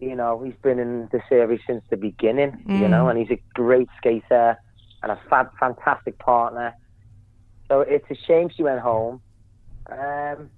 you 0.00 0.14
know, 0.14 0.42
he's 0.44 0.54
been 0.62 0.78
in 0.78 1.08
the 1.12 1.20
series 1.28 1.60
since 1.66 1.82
the 1.90 1.96
beginning. 1.96 2.62
You 2.68 2.86
Mm. 2.86 2.90
know, 2.90 3.08
and 3.08 3.18
he's 3.18 3.30
a 3.30 3.42
great 3.54 3.88
skater 3.96 4.58
and 5.04 5.12
a 5.12 5.20
fab, 5.28 5.50
fantastic 5.60 6.18
partner. 6.18 6.74
So 7.68 7.82
it's 7.82 8.06
a 8.10 8.14
shame 8.26 8.48
she 8.54 8.62
went 8.62 8.80
home. 8.80 9.20
Um, 9.90 10.50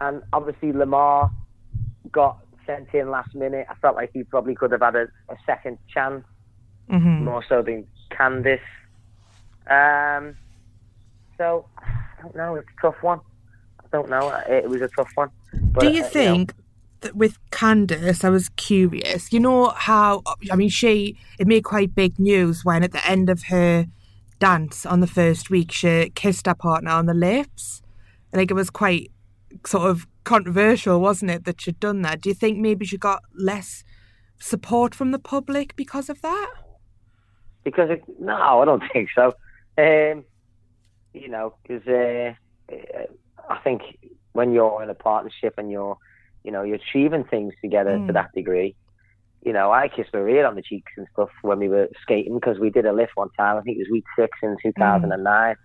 and 0.00 0.22
obviously 0.32 0.72
Lamar 0.72 1.30
got 2.10 2.38
sent 2.66 2.92
in 2.92 3.10
last 3.10 3.34
minute. 3.34 3.66
I 3.70 3.74
felt 3.76 3.94
like 3.94 4.10
he 4.12 4.24
probably 4.24 4.54
could 4.56 4.72
have 4.72 4.80
had 4.80 4.96
a, 4.96 5.02
a 5.28 5.36
second 5.46 5.78
chance, 5.88 6.24
Mm-hmm. 6.90 7.24
more 7.24 7.44
so 7.48 7.62
than 7.62 7.86
Candice. 8.10 8.58
Um, 9.68 10.34
so 11.38 11.64
I 11.78 12.22
don't 12.22 12.34
know. 12.34 12.56
It's 12.56 12.66
a 12.78 12.82
tough 12.82 13.00
one. 13.00 13.20
I 13.78 13.84
don't 13.92 14.10
know. 14.10 14.28
It, 14.48 14.68
was 14.68 14.82
a 14.82 14.88
tough 14.88 15.10
one. 15.14 15.30
But, 15.72 15.82
Do 15.82 15.86
uh, 15.86 15.90
you 15.90 16.00
know, 16.00 16.08
think 16.08 16.52
with 17.14 17.38
Candice, 17.50 18.24
I 18.24 18.30
was 18.30 18.48
curious. 18.50 19.32
You 19.32 19.40
know 19.40 19.68
how 19.68 20.22
I 20.50 20.56
mean, 20.56 20.68
she 20.68 21.16
it 21.38 21.46
made 21.46 21.64
quite 21.64 21.94
big 21.94 22.18
news 22.18 22.64
when 22.64 22.82
at 22.82 22.92
the 22.92 23.06
end 23.06 23.30
of 23.30 23.44
her 23.44 23.86
dance 24.38 24.86
on 24.86 25.00
the 25.00 25.06
first 25.06 25.50
week, 25.50 25.72
she 25.72 26.10
kissed 26.14 26.46
her 26.46 26.54
partner 26.54 26.90
on 26.90 27.06
the 27.06 27.14
lips. 27.14 27.82
I 28.32 28.36
think 28.36 28.50
it 28.50 28.54
was 28.54 28.70
quite 28.70 29.10
sort 29.66 29.90
of 29.90 30.06
controversial, 30.24 31.00
wasn't 31.00 31.30
it, 31.30 31.44
that 31.44 31.60
she'd 31.60 31.80
done 31.80 32.02
that? 32.02 32.20
Do 32.20 32.28
you 32.28 32.34
think 32.34 32.58
maybe 32.58 32.86
she 32.86 32.96
got 32.96 33.22
less 33.34 33.82
support 34.38 34.94
from 34.94 35.10
the 35.10 35.18
public 35.18 35.76
because 35.76 36.08
of 36.08 36.22
that? 36.22 36.54
because 37.64 37.90
it, 37.90 38.02
no, 38.18 38.60
I 38.60 38.64
don't 38.64 38.82
think 38.92 39.08
so. 39.14 39.32
Um, 39.78 40.24
you 41.12 41.28
know, 41.28 41.54
because 41.62 41.86
uh, 41.88 42.34
I 43.48 43.58
think 43.58 43.82
when 44.32 44.52
you're 44.52 44.82
in 44.82 44.90
a 44.90 44.94
partnership 44.94 45.54
and 45.58 45.70
you're, 45.70 45.96
you 46.44 46.50
know, 46.52 46.62
you're 46.62 46.76
achieving 46.76 47.24
things 47.24 47.54
together 47.62 47.98
to 47.98 48.12
Mm. 48.12 48.14
that 48.14 48.32
degree. 48.34 48.74
You 49.42 49.52
know, 49.52 49.72
I 49.72 49.88
kissed 49.88 50.12
Maria 50.12 50.46
on 50.46 50.54
the 50.54 50.62
cheeks 50.62 50.92
and 50.96 51.06
stuff 51.12 51.30
when 51.42 51.58
we 51.58 51.68
were 51.68 51.88
skating 52.02 52.34
because 52.34 52.58
we 52.58 52.70
did 52.70 52.84
a 52.86 52.92
lift 52.92 53.12
one 53.14 53.30
time. 53.38 53.56
I 53.56 53.62
think 53.62 53.76
it 53.76 53.80
was 53.80 53.90
week 53.90 54.04
six 54.16 54.36
in 54.42 54.56
2009, 54.62 55.56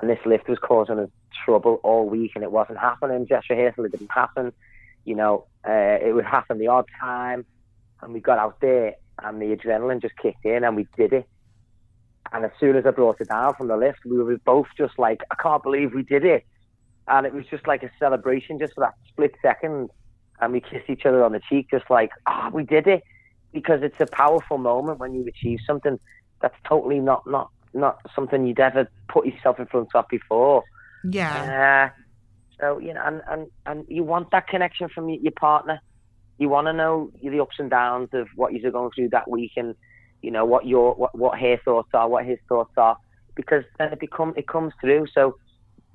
and 0.00 0.10
this 0.10 0.18
lift 0.26 0.48
was 0.48 0.58
causing 0.58 0.98
us 0.98 1.10
trouble 1.44 1.80
all 1.84 2.08
week, 2.08 2.32
and 2.34 2.42
it 2.42 2.50
wasn't 2.50 2.78
happening. 2.78 3.24
Dress 3.24 3.44
rehearsal, 3.50 3.84
it 3.84 3.92
didn't 3.92 4.10
happen. 4.10 4.52
You 5.04 5.14
know, 5.14 5.46
uh, 5.66 5.98
it 6.00 6.14
would 6.14 6.24
happen 6.24 6.58
the 6.58 6.68
odd 6.68 6.86
time, 7.00 7.46
and 8.02 8.12
we 8.12 8.20
got 8.20 8.38
out 8.38 8.60
there, 8.60 8.94
and 9.22 9.40
the 9.40 9.54
adrenaline 9.54 10.02
just 10.02 10.16
kicked 10.16 10.44
in, 10.44 10.64
and 10.64 10.74
we 10.76 10.88
did 10.96 11.12
it. 11.12 11.26
And 12.32 12.44
as 12.44 12.50
soon 12.58 12.74
as 12.74 12.84
I 12.86 12.90
brought 12.90 13.20
it 13.20 13.28
down 13.28 13.54
from 13.54 13.68
the 13.68 13.76
lift, 13.76 13.98
we 14.04 14.18
were 14.20 14.38
both 14.38 14.66
just 14.76 14.98
like, 14.98 15.20
I 15.30 15.36
can't 15.40 15.62
believe 15.62 15.94
we 15.94 16.02
did 16.02 16.24
it. 16.24 16.44
And 17.06 17.26
it 17.26 17.34
was 17.34 17.46
just 17.46 17.66
like 17.66 17.82
a 17.82 17.90
celebration 17.98 18.58
just 18.58 18.74
for 18.74 18.80
that 18.80 18.94
split 19.08 19.34
second. 19.42 19.90
And 20.40 20.52
we 20.52 20.60
kissed 20.60 20.88
each 20.88 21.06
other 21.06 21.24
on 21.24 21.32
the 21.32 21.40
cheek, 21.48 21.68
just 21.70 21.88
like, 21.90 22.10
ah, 22.26 22.50
we 22.52 22.64
did 22.64 22.86
it. 22.86 23.02
Because 23.52 23.82
it's 23.82 24.00
a 24.00 24.06
powerful 24.06 24.58
moment 24.58 24.98
when 24.98 25.14
you 25.14 25.26
achieve 25.26 25.60
something 25.66 25.98
that's 26.42 26.56
totally 26.68 26.98
not, 26.98 27.26
not, 27.26 27.50
not 27.72 28.00
something 28.14 28.46
you'd 28.46 28.60
ever 28.60 28.90
put 29.08 29.26
yourself 29.26 29.60
in 29.60 29.66
front 29.66 29.88
of 29.94 30.04
before. 30.08 30.64
Yeah. 31.04 31.92
Uh, 31.92 32.00
so 32.60 32.78
you 32.78 32.94
know, 32.94 33.02
and, 33.04 33.22
and 33.28 33.46
and 33.66 33.84
you 33.88 34.04
want 34.04 34.30
that 34.30 34.48
connection 34.48 34.88
from 34.88 35.08
your, 35.08 35.20
your 35.20 35.32
partner. 35.32 35.80
You 36.38 36.48
want 36.48 36.66
to 36.66 36.72
know 36.72 37.10
the 37.22 37.40
ups 37.40 37.56
and 37.58 37.70
downs 37.70 38.08
of 38.12 38.28
what 38.34 38.52
you're 38.52 38.70
going 38.70 38.90
through 38.94 39.10
that 39.10 39.30
week, 39.30 39.52
and 39.56 39.74
you 40.22 40.30
know 40.30 40.44
what 40.44 40.66
your 40.66 40.94
what 40.94 41.16
what 41.16 41.38
her 41.38 41.58
thoughts 41.64 41.90
are, 41.94 42.08
what 42.08 42.24
his 42.24 42.38
thoughts 42.48 42.72
are, 42.76 42.96
because 43.34 43.64
then 43.78 43.92
it 43.92 44.00
become 44.00 44.34
it 44.36 44.48
comes 44.48 44.72
through. 44.80 45.06
So 45.14 45.36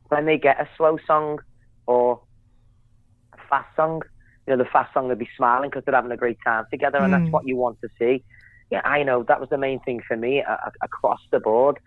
when 0.10 0.26
they 0.26 0.38
get 0.38 0.60
a 0.60 0.68
slow 0.78 0.98
song 1.08 1.40
or 1.86 2.22
a 3.34 3.38
fast 3.50 3.76
song, 3.76 4.02
you 4.50 4.58
know, 4.58 4.64
the 4.64 4.70
fast 4.70 4.92
song 4.96 5.08
they'll 5.08 5.18
be 5.18 5.30
smiling 5.38 5.70
because 5.70 5.86
they're 5.86 5.94
having 5.94 6.12
a 6.12 6.18
great 6.18 6.40
time 6.44 6.66
together, 6.72 6.98
and 6.98 7.14
Mm. 7.14 7.20
that's 7.20 7.32
what 7.32 7.46
you 7.48 7.56
want 7.56 7.80
to 7.82 7.90
see. 8.00 8.24
Yeah, 8.72 8.82
I 8.84 9.04
know 9.04 9.22
that 9.24 9.40
was 9.40 9.50
the 9.50 9.60
main 9.60 9.80
thing 9.82 10.02
for 10.08 10.18
me 10.18 10.42
uh, 10.42 10.58
across 10.82 11.20
the 11.30 11.40
board. 11.40 11.78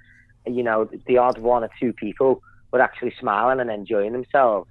You 0.46 0.62
know, 0.62 0.88
the 1.06 1.18
odd 1.18 1.38
one 1.38 1.64
or 1.64 1.70
two 1.80 1.92
people 1.92 2.40
were 2.72 2.80
actually 2.80 3.14
smiling 3.18 3.58
and 3.60 3.70
enjoying 3.70 4.12
themselves. 4.12 4.68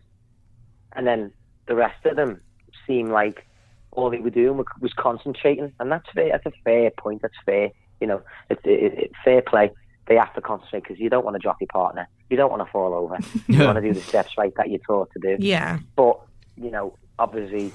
And 0.94 1.06
then 1.06 1.32
the 1.68 1.76
rest 1.76 2.06
of 2.06 2.16
them 2.16 2.42
seemed 2.88 3.10
like 3.12 3.46
all 3.92 4.10
they 4.10 4.20
were 4.20 4.30
doing 4.30 4.58
was, 4.58 4.66
was 4.80 4.94
concentrating. 4.94 5.72
And 5.80 5.92
that's 5.92 6.10
fair. 6.14 6.30
That's 6.32 6.46
a 6.46 6.52
fair 6.64 6.92
point. 6.92 7.22
That's 7.22 7.34
fair. 7.46 7.72
You 8.00 8.08
know, 8.08 8.22
it's 8.50 8.62
it, 8.66 8.94
it, 9.00 9.12
fair 9.24 9.42
play. 9.42 9.72
They 10.08 10.16
have 10.16 10.34
to 10.34 10.42
concentrate 10.42 10.84
because 10.84 11.00
you 11.00 11.10
don't 11.10 11.24
want 11.24 11.36
to 11.36 11.40
drop 11.40 11.58
your 11.62 11.68
partner. 11.68 12.08
You 12.30 12.36
don't 12.38 12.50
want 12.50 12.66
to 12.66 12.72
fall 12.72 12.94
over. 12.94 13.18
You 13.48 13.64
want 13.66 13.76
to 13.78 13.82
do 13.82 13.94
the 13.94 14.02
steps 14.02 14.38
right 14.38 14.54
that 14.56 14.70
you're 14.70 14.80
taught 14.86 15.10
to 15.12 15.20
do. 15.20 15.38
Yeah. 15.40 15.80
But, 15.96 16.20
you 16.58 16.72
know, 16.72 16.98
obviously, 17.22 17.72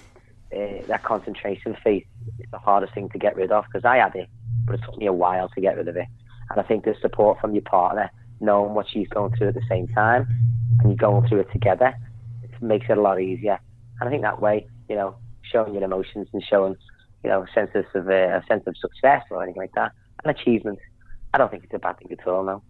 uh, 0.54 0.86
that 0.88 1.04
concentration 1.04 1.76
phase 1.82 2.04
is 2.38 2.50
the 2.50 2.58
hardest 2.58 2.94
thing 2.94 3.08
to 3.10 3.18
get 3.18 3.36
rid 3.36 3.52
of 3.52 3.64
because 3.66 3.84
I 3.84 3.96
had 3.96 4.14
it, 4.14 4.28
but 4.64 4.74
it 4.74 4.80
took 4.84 4.98
me 4.98 5.06
a 5.06 5.12
while 5.12 5.48
to 5.50 5.60
get 5.60 5.76
rid 5.76 5.88
of 5.88 5.96
it. 5.96 6.06
And 6.50 6.60
I 6.60 6.62
think 6.62 6.84
the 6.84 6.94
support 7.00 7.40
from 7.40 7.54
your 7.54 7.62
partner, 7.62 8.10
knowing 8.40 8.74
what 8.74 8.86
she's 8.88 9.08
going 9.08 9.34
through 9.36 9.48
at 9.48 9.54
the 9.54 9.68
same 9.68 9.88
time, 9.88 10.26
and 10.80 10.90
you're 10.90 10.96
going 10.96 11.28
through 11.28 11.40
it 11.40 11.52
together, 11.52 11.94
it 12.42 12.62
makes 12.62 12.86
it 12.88 12.98
a 12.98 13.00
lot 13.00 13.20
easier. 13.20 13.58
And 14.00 14.08
I 14.08 14.10
think 14.10 14.22
that 14.22 14.42
way, 14.42 14.66
you 14.88 14.96
know, 14.96 15.16
showing 15.42 15.74
your 15.74 15.84
emotions 15.84 16.28
and 16.32 16.42
showing, 16.42 16.76
you 17.24 17.30
know, 17.30 17.42
a 17.42 17.52
sense 17.54 17.70
of 17.74 18.08
uh, 18.08 18.12
a 18.12 18.42
sense 18.48 18.64
of 18.66 18.76
success 18.76 19.22
or 19.30 19.42
anything 19.42 19.62
like 19.62 19.72
that, 19.74 19.92
and 20.24 20.36
achievement. 20.36 20.78
I 21.34 21.38
don't 21.38 21.50
think 21.50 21.64
it's 21.64 21.74
a 21.74 21.78
bad 21.78 21.98
thing 21.98 22.12
at 22.12 22.26
all. 22.26 22.44
No. 22.44 22.62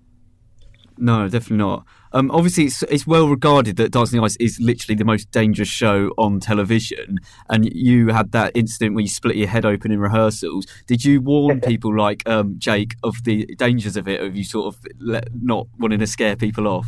No, 0.98 1.28
definitely 1.28 1.58
not. 1.58 1.84
Um, 2.12 2.30
obviously, 2.30 2.64
it's, 2.64 2.82
it's 2.84 3.06
well 3.06 3.28
regarded 3.28 3.76
that 3.76 3.92
Dancing 3.92 4.20
Ice 4.20 4.36
is 4.36 4.58
literally 4.60 4.96
the 4.96 5.04
most 5.04 5.30
dangerous 5.30 5.68
show 5.68 6.12
on 6.16 6.40
television. 6.40 7.18
And 7.50 7.70
you 7.74 8.08
had 8.08 8.32
that 8.32 8.52
incident 8.54 8.94
where 8.94 9.02
you 9.02 9.08
split 9.08 9.36
your 9.36 9.48
head 9.48 9.66
open 9.66 9.90
in 9.90 10.00
rehearsals. 10.00 10.66
Did 10.86 11.04
you 11.04 11.20
warn 11.20 11.60
people 11.66 11.94
like 11.94 12.26
um, 12.26 12.54
Jake 12.58 12.94
of 13.02 13.24
the 13.24 13.46
dangers 13.58 13.96
of 13.96 14.08
it? 14.08 14.20
Or 14.20 14.24
have 14.24 14.36
you 14.36 14.44
sort 14.44 14.74
of 14.74 14.80
let, 14.98 15.28
not 15.34 15.66
wanting 15.78 15.98
to 15.98 16.06
scare 16.06 16.36
people 16.36 16.66
off? 16.66 16.86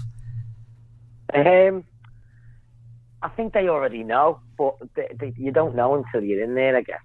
Um, 1.35 1.85
I 3.21 3.29
think 3.29 3.53
they 3.53 3.69
already 3.69 4.05
know, 4.05 4.41
but 4.57 4.77
they, 4.95 5.09
they, 5.19 5.35
you 5.37 5.53
don't 5.53 5.75
know 5.75 5.95
until 5.95 6.23
you're 6.23 6.43
in 6.43 6.55
there, 6.55 6.77
I 6.77 6.83
guess, 6.83 7.01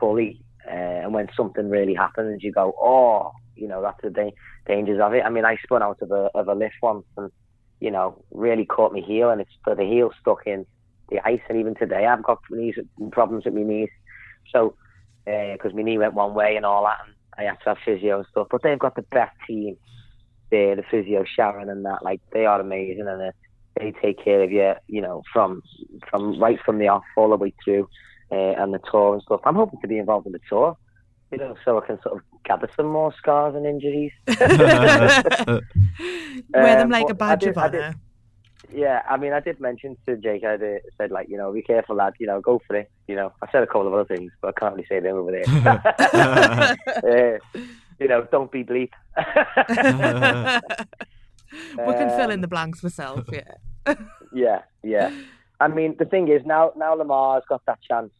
fully. 0.00 0.40
Uh, 0.66 0.74
and 1.04 1.12
when 1.12 1.28
something 1.36 1.68
really 1.68 1.94
happens, 1.94 2.42
you 2.42 2.52
go, 2.52 2.72
oh, 2.80 3.32
you 3.56 3.68
know, 3.68 3.82
that's 3.82 4.00
the 4.02 4.10
da- 4.10 4.34
dangers 4.66 5.00
of 5.00 5.14
it. 5.14 5.24
I 5.24 5.30
mean, 5.30 5.44
I 5.44 5.56
spun 5.62 5.82
out 5.82 5.98
of 6.02 6.10
a, 6.10 6.30
of 6.34 6.48
a 6.48 6.54
lift 6.54 6.76
once 6.82 7.04
and, 7.16 7.30
you 7.80 7.90
know, 7.90 8.22
really 8.30 8.64
caught 8.64 8.92
my 8.92 9.00
heel 9.00 9.30
and 9.30 9.40
it's 9.40 9.50
the 9.64 9.84
heel 9.84 10.10
stuck 10.20 10.46
in 10.46 10.66
the 11.10 11.26
ice. 11.26 11.40
And 11.48 11.58
even 11.58 11.74
today, 11.74 12.06
I've 12.06 12.22
got 12.22 12.40
knees, 12.50 12.76
problems 13.12 13.44
with 13.44 13.54
my 13.54 13.62
knees. 13.62 13.90
So, 14.52 14.74
because 15.24 15.72
uh, 15.72 15.76
my 15.76 15.82
knee 15.82 15.98
went 15.98 16.14
one 16.14 16.34
way 16.34 16.56
and 16.56 16.64
all 16.64 16.84
that, 16.84 16.98
and 17.04 17.14
I 17.36 17.50
had 17.50 17.58
to 17.64 17.70
have 17.70 17.78
physio 17.84 18.18
and 18.18 18.26
stuff. 18.30 18.48
But 18.50 18.62
they've 18.62 18.78
got 18.78 18.94
the 18.94 19.02
best 19.02 19.36
team 19.46 19.76
there, 20.50 20.76
the 20.76 20.84
physio 20.90 21.24
Sharon 21.24 21.68
and 21.68 21.84
that. 21.84 22.04
Like, 22.04 22.20
they 22.32 22.46
are 22.46 22.60
amazing 22.60 23.08
and 23.08 23.22
uh, 23.22 23.32
they 23.78 23.92
take 23.92 24.22
care 24.22 24.42
of 24.42 24.52
you, 24.52 24.74
you 24.86 25.00
know, 25.00 25.22
from 25.32 25.62
from 26.08 26.40
right 26.40 26.58
from 26.64 26.78
the 26.78 26.88
off 26.88 27.04
all 27.16 27.30
the 27.30 27.36
way 27.36 27.52
through 27.64 27.88
uh, 28.30 28.34
and 28.34 28.72
the 28.72 28.80
tour 28.90 29.14
and 29.14 29.22
stuff. 29.22 29.40
I'm 29.44 29.54
hoping 29.54 29.80
to 29.80 29.88
be 29.88 29.98
involved 29.98 30.26
in 30.26 30.32
the 30.32 30.40
tour 30.48 30.76
you 31.32 31.38
know, 31.38 31.56
so 31.64 31.78
I 31.82 31.86
can 31.86 32.00
sort 32.02 32.16
of 32.16 32.22
gather 32.44 32.68
some 32.76 32.86
more 32.86 33.12
scars 33.18 33.54
and 33.56 33.66
injuries. 33.66 34.12
Wear 34.28 34.38
them 36.76 36.82
Um, 36.82 36.90
like 36.90 37.10
a 37.10 37.14
badge 37.14 37.40
did- 37.40 37.48
of 37.50 37.58
honour. 37.58 37.94
Yeah, 38.72 39.02
I 39.08 39.16
mean, 39.16 39.32
I 39.32 39.38
did 39.38 39.60
mention 39.60 39.96
to 40.06 40.16
Jake, 40.16 40.42
I 40.44 40.56
did, 40.56 40.82
said, 40.98 41.12
like, 41.12 41.28
you 41.28 41.36
know, 41.36 41.52
be 41.52 41.62
careful, 41.62 41.94
lad, 41.94 42.14
you 42.18 42.26
know, 42.26 42.40
go 42.40 42.60
for 42.66 42.74
it. 42.74 42.90
You 43.06 43.14
know, 43.14 43.32
I 43.40 43.46
said 43.52 43.62
a 43.62 43.66
couple 43.66 43.86
of 43.86 43.94
other 43.94 44.04
things, 44.04 44.32
but 44.40 44.48
I 44.48 44.52
can't 44.58 44.74
really 44.74 44.86
say 44.88 44.98
them 44.98 45.14
over 45.16 45.30
there. 45.30 45.44
uh, 47.04 47.38
you 48.00 48.08
know, 48.08 48.26
don't 48.32 48.50
be 48.50 48.64
bleep. 48.64 48.90
we 51.86 51.92
can 51.94 52.10
fill 52.18 52.30
in 52.30 52.38
Um, 52.38 52.40
the 52.40 52.48
blanks 52.48 52.82
myself, 52.82 53.24
yeah. 53.32 53.94
yeah, 54.34 54.62
yeah. 54.82 55.10
I 55.60 55.68
mean, 55.68 55.94
the 55.98 56.04
thing 56.04 56.28
is, 56.28 56.42
now 56.44 56.72
now 56.76 56.94
Lamar's 56.94 57.44
got 57.48 57.62
that 57.66 57.78
chance 57.88 58.10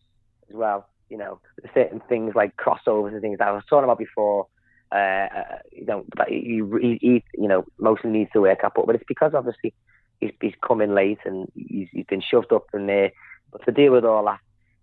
as 0.48 0.54
well. 0.54 0.86
You 1.08 1.18
know, 1.18 1.40
certain 1.74 2.00
things 2.08 2.34
like 2.34 2.56
crossovers 2.56 3.12
and 3.12 3.20
things 3.20 3.38
that 3.38 3.48
I 3.48 3.52
was 3.52 3.64
talking 3.68 3.84
about 3.84 3.98
before. 3.98 4.46
Uh, 4.92 4.94
uh, 4.94 5.58
you 5.72 5.84
know, 5.84 6.04
that 6.16 6.30
you, 6.30 6.76
he, 6.76 6.98
he, 7.00 7.24
you 7.34 7.48
know, 7.48 7.64
mostly 7.78 8.08
needs 8.08 8.30
to 8.32 8.40
work 8.40 8.62
up, 8.62 8.74
but 8.76 8.94
it's 8.94 9.04
because 9.08 9.34
obviously 9.34 9.74
he's, 10.20 10.30
he's 10.40 10.54
come 10.66 10.80
in 10.80 10.94
late 10.94 11.18
and 11.24 11.50
he's, 11.54 11.88
he's 11.90 12.06
been 12.06 12.22
shoved 12.22 12.52
up 12.52 12.66
in 12.72 12.86
there. 12.86 13.10
But 13.50 13.64
to 13.64 13.72
deal 13.72 13.92
with 13.92 14.04
all 14.04 14.24
that, 14.26 14.38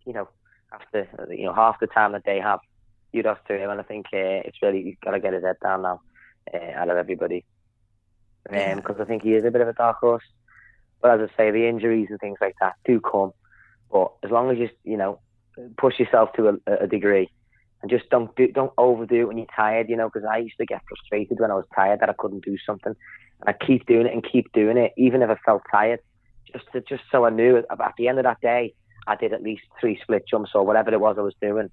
you 0.06 0.14
know, 0.14 0.28
after 0.74 1.08
you 1.32 1.46
know 1.46 1.54
half 1.54 1.80
the 1.80 1.88
time 1.88 2.12
that 2.14 2.26
they 2.26 2.40
have, 2.40 2.60
you'd 3.12 3.26
have 3.26 3.44
to 3.46 3.58
him, 3.58 3.70
and 3.70 3.80
I 3.80 3.84
think 3.84 4.08
uh, 4.08 4.44
it's 4.46 4.62
really 4.62 4.84
he's 4.84 4.98
got 5.04 5.12
to 5.12 5.20
get 5.20 5.34
his 5.34 5.44
head 5.44 5.58
down 5.62 5.84
now 5.84 6.02
uh, 6.54 6.72
out 6.76 6.90
of 6.90 6.98
everybody, 6.98 7.46
because 8.50 8.98
I 9.00 9.06
think 9.06 9.24
he 9.24 9.36
is 9.36 9.46
a 9.46 9.52
bit 9.52 9.62
of 9.62 9.68
a 9.68 9.74
dark 9.74 10.00
horse. 10.00 10.26
But 11.02 11.20
as 11.20 11.30
I 11.30 11.38
say, 11.38 11.52
the 11.52 11.68
injuries 11.68 12.08
and 12.10 12.20
things 12.20 12.38
like 12.42 12.56
that 12.62 12.76
do 12.86 13.00
come. 13.00 13.32
But 13.92 14.14
as 14.24 14.32
long 14.32 14.52
as 14.52 14.58
you 14.58 14.70
you 14.84 14.98
know 14.98 15.20
push 15.78 16.00
yourself 16.00 16.34
to 16.34 16.60
a, 16.68 16.84
a 16.84 16.88
degree 16.88 17.30
and 17.82 17.92
just 17.92 18.10
don't 18.10 18.36
do 18.36 18.48
don't 18.48 18.74
overdo 18.78 19.22
it 19.22 19.28
when 19.28 19.38
you're 19.38 19.48
tired. 19.56 19.90
You 19.90 19.98
know, 19.98 20.10
because 20.10 20.28
I 20.30 20.38
used 20.38 20.58
to 20.58 20.66
get 20.66 20.82
frustrated 20.88 21.40
when 21.40 21.52
I 21.52 21.56
was 21.56 21.66
tired 21.76 22.00
that 22.00 22.10
I 22.10 22.14
couldn't 22.14 22.46
do 22.46 22.58
something, 22.66 22.96
and 23.42 23.50
I 23.50 23.66
keep 23.66 23.86
doing 23.86 24.08
it 24.08 24.14
and 24.14 24.24
keep 24.24 24.52
doing 24.54 24.78
it, 24.78 24.94
even 24.98 25.22
if 25.22 25.30
I 25.30 25.36
felt 25.46 25.64
tired, 25.70 26.00
just 26.52 26.66
to, 26.72 26.82
just 26.82 27.04
so 27.12 27.26
I 27.26 27.30
knew 27.30 27.58
at 27.58 27.68
the 27.98 28.08
end 28.08 28.20
of 28.20 28.24
that 28.24 28.42
day 28.42 28.74
I 29.06 29.16
did 29.16 29.34
at 29.34 29.44
least 29.44 29.64
three 29.80 30.00
split 30.02 30.26
jumps 30.28 30.52
or 30.56 30.66
whatever 30.66 30.94
it 30.94 31.00
was 31.00 31.18
I 31.18 31.22
was 31.22 31.36
doing. 31.42 31.70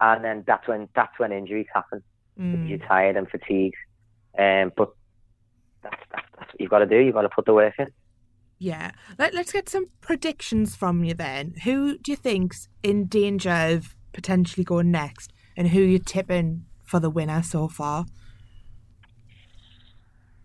And 0.00 0.24
then 0.24 0.44
that's 0.46 0.66
when 0.66 0.88
that's 0.94 1.18
when 1.18 1.32
injuries 1.32 1.66
happen. 1.74 2.02
Mm. 2.40 2.68
You're 2.68 2.78
tired 2.78 3.16
and 3.16 3.28
fatigued. 3.28 3.76
Um, 4.38 4.72
but 4.76 4.92
that's, 5.82 5.96
that's 6.12 6.26
that's 6.38 6.52
what 6.52 6.60
you've 6.60 6.70
got 6.70 6.78
to 6.78 6.86
do. 6.86 6.98
You've 6.98 7.14
got 7.14 7.22
to 7.22 7.28
put 7.28 7.44
the 7.44 7.54
work 7.54 7.74
in. 7.78 7.88
Yeah. 8.58 8.90
Let, 9.18 9.34
let's 9.34 9.52
get 9.52 9.68
some 9.68 9.86
predictions 10.00 10.74
from 10.74 11.04
you 11.04 11.14
then. 11.14 11.54
Who 11.64 11.98
do 11.98 12.12
you 12.12 12.16
think's 12.16 12.68
in 12.82 13.06
danger 13.06 13.50
of 13.50 13.94
potentially 14.12 14.64
going 14.64 14.90
next 14.90 15.32
and 15.56 15.68
who 15.68 15.80
you're 15.80 16.00
tipping 16.00 16.64
for 16.84 16.98
the 17.00 17.10
winner 17.10 17.42
so 17.42 17.68
far? 17.68 18.06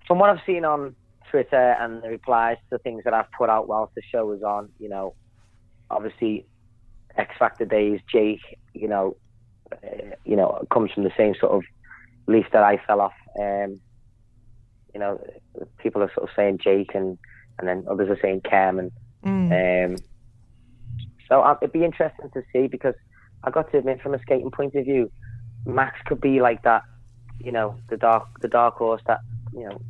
From 0.08 0.20
what 0.20 0.30
I've 0.30 0.46
seen 0.46 0.66
on 0.66 0.96
Twitter 1.32 1.76
and 1.80 2.04
the 2.04 2.10
replies 2.10 2.58
to 2.70 2.78
things 2.80 3.04
that 3.06 3.14
I've 3.14 3.32
put 3.36 3.50
out 3.50 3.68
whilst 3.68 3.96
the 3.96 4.02
show 4.12 4.26
was 4.26 4.44
on, 4.44 4.70
you 4.78 4.90
know, 4.90 5.16
obviously 5.90 6.46
X 7.18 7.34
Factor 7.40 7.66
days, 7.66 8.00
Jake, 8.12 8.42
you 8.74 8.88
know, 8.88 9.18
uh, 9.72 10.16
you 10.26 10.36
know, 10.36 10.66
comes 10.72 10.92
from 10.92 11.04
the 11.04 11.12
same 11.18 11.34
sort 11.40 11.54
of 11.54 11.64
leaf 12.28 12.46
that 12.54 12.64
I 12.64 12.80
fell 12.86 13.02
off. 13.02 13.14
Um, 13.40 13.80
you 14.94 15.00
know, 15.00 15.20
people 15.80 16.04
are 16.04 16.12
sort 16.14 16.30
of 16.30 16.36
saying 16.36 16.60
Jake, 16.64 16.92
and 16.94 17.18
and 17.60 17.68
then 17.68 17.86
others 17.90 18.10
are 18.10 18.20
saying 18.22 18.42
Cam, 18.42 18.80
and 18.80 18.92
Mm. 19.26 19.92
Um, 19.92 19.98
so 21.30 21.42
uh, 21.42 21.58
it'd 21.62 21.72
be 21.72 21.86
interesting 21.86 22.30
to 22.34 22.44
see 22.52 22.68
because 22.68 22.96
I 23.44 23.52
got 23.52 23.72
to 23.72 23.78
admit, 23.78 24.02
from 24.02 24.14
a 24.14 24.20
skating 24.20 24.52
point 24.52 24.76
of 24.76 24.86
view, 24.86 25.12
Max 25.66 25.98
could 26.06 26.22
be 26.22 26.42
like 26.42 26.64
that. 26.64 26.84
You 27.40 27.52
know, 27.52 27.76
the 27.90 27.98
dark, 27.98 28.28
the 28.42 28.48
dark 28.48 28.76
horse 28.76 29.02
that 29.08 29.20
you 29.54 29.68
know, 29.68 29.82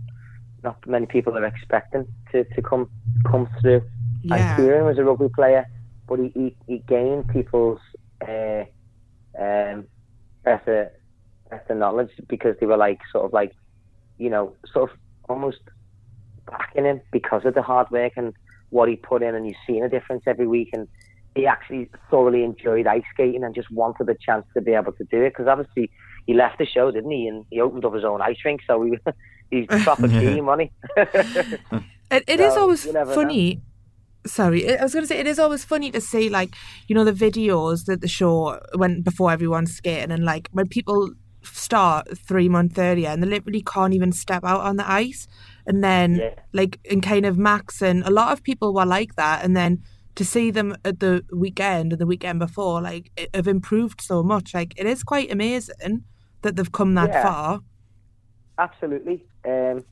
not 0.63 0.85
many 0.87 1.05
people 1.05 1.37
are 1.37 1.45
expecting 1.45 2.07
to, 2.31 2.43
to 2.43 2.61
come 2.61 2.89
come 3.29 3.49
through. 3.61 3.83
yeah. 4.21 4.55
And 4.55 4.59
Kyran 4.59 4.85
was 4.85 4.97
a 4.97 5.03
rugby 5.03 5.29
player, 5.29 5.65
but 6.07 6.19
he 6.19 6.31
he, 6.35 6.55
he 6.67 6.77
gained 6.79 7.27
people's 7.29 7.79
uh, 8.21 8.63
um, 9.39 9.85
better 10.43 10.91
better 11.49 11.75
knowledge 11.75 12.11
because 12.27 12.55
they 12.59 12.65
were 12.65 12.77
like 12.77 12.99
sort 13.11 13.25
of 13.25 13.33
like, 13.33 13.53
you 14.17 14.29
know, 14.29 14.55
sort 14.71 14.91
of 14.91 14.97
almost 15.27 15.59
backing 16.57 16.85
him 16.85 17.01
because 17.11 17.45
of 17.45 17.53
the 17.53 17.61
hard 17.61 17.89
work 17.91 18.13
and 18.15 18.33
what 18.69 18.89
he 18.89 18.95
put 18.95 19.21
in, 19.21 19.35
and 19.35 19.45
you've 19.45 19.55
seen 19.67 19.83
a 19.83 19.89
difference 19.89 20.23
every 20.25 20.47
week. 20.47 20.69
And 20.73 20.87
he 21.35 21.45
actually 21.47 21.89
thoroughly 22.09 22.43
enjoyed 22.43 22.87
ice 22.87 23.03
skating 23.13 23.43
and 23.43 23.53
just 23.55 23.71
wanted 23.71 24.07
the 24.07 24.15
chance 24.25 24.45
to 24.55 24.61
be 24.61 24.71
able 24.73 24.91
to 24.93 25.03
do 25.05 25.21
it 25.23 25.31
because 25.31 25.47
obviously 25.47 25.89
he 26.27 26.33
left 26.33 26.57
the 26.59 26.65
show, 26.65 26.91
didn't 26.91 27.11
he? 27.11 27.27
And 27.27 27.45
he 27.49 27.59
opened 27.59 27.85
up 27.85 27.93
his 27.93 28.03
own 28.03 28.21
ice 28.21 28.37
rink, 28.45 28.61
so 28.65 28.83
he, 28.83 28.97
he's 29.51 29.67
proper 29.83 30.07
keen, 30.07 30.45
wasn't 30.45 30.71
he? 30.95 31.07
It, 32.11 32.23
it 32.27 32.39
is 32.39 32.53
So, 32.53 32.61
always 32.61 32.85
you 32.85 32.93
never 32.93 33.09
know. 33.09 33.15
funny. 33.15 33.61
Sorry, 34.25 34.77
I 34.79 34.83
was 34.83 34.93
going 34.93 35.03
to 35.03 35.07
say 35.07 35.19
it 35.19 35.27
is 35.27 35.37
always 35.37 35.65
funny 35.65 35.91
to 35.91 35.99
see 35.99 36.29
like 36.29 36.55
you 36.87 36.95
know 36.95 37.03
the 37.03 37.11
videos 37.11 37.85
that 37.85 37.99
the 37.99 38.07
show 38.07 38.59
went 38.75 39.03
before 39.03 39.31
everyone's 39.31 39.75
skating 39.75 40.11
and 40.11 40.23
like 40.23 40.47
when 40.53 40.67
people 40.67 41.11
start 41.41 42.17
three 42.17 42.47
months 42.47 42.77
earlier 42.79 43.09
and 43.09 43.21
they 43.21 43.27
literally 43.27 43.61
can't 43.61 43.93
even 43.93 44.13
step 44.13 44.45
out 44.45 44.61
on 44.61 44.77
the 44.77 44.89
ice 44.89 45.27
and 45.65 45.83
then 45.83 46.15
Yeah. 46.15 46.35
like 46.53 46.79
and 46.89 47.01
kind 47.03 47.25
of 47.25 47.37
Max 47.37 47.81
and 47.81 48.03
a 48.03 48.11
lot 48.11 48.31
of 48.33 48.43
people 48.43 48.73
were 48.73 48.85
like 48.85 49.15
that 49.15 49.43
and 49.43 49.55
then 49.55 49.81
to 50.15 50.23
see 50.23 50.51
them 50.51 50.75
at 50.85 50.99
the 50.99 51.23
weekend 51.33 51.91
and 51.93 51.99
the 51.99 52.05
weekend 52.05 52.39
before 52.39 52.81
like 52.81 53.11
it, 53.17 53.29
have 53.33 53.47
improved 53.47 54.01
so 54.01 54.21
much 54.21 54.53
like 54.53 54.73
it 54.77 54.85
is 54.85 55.03
quite 55.03 55.31
amazing 55.31 56.03
that 56.41 56.55
they've 56.55 56.71
come 56.71 56.93
that 56.95 57.09
Yeah. 57.09 57.23
far 57.23 57.59
Absolutely. 58.57 59.23
Um, 59.45 59.83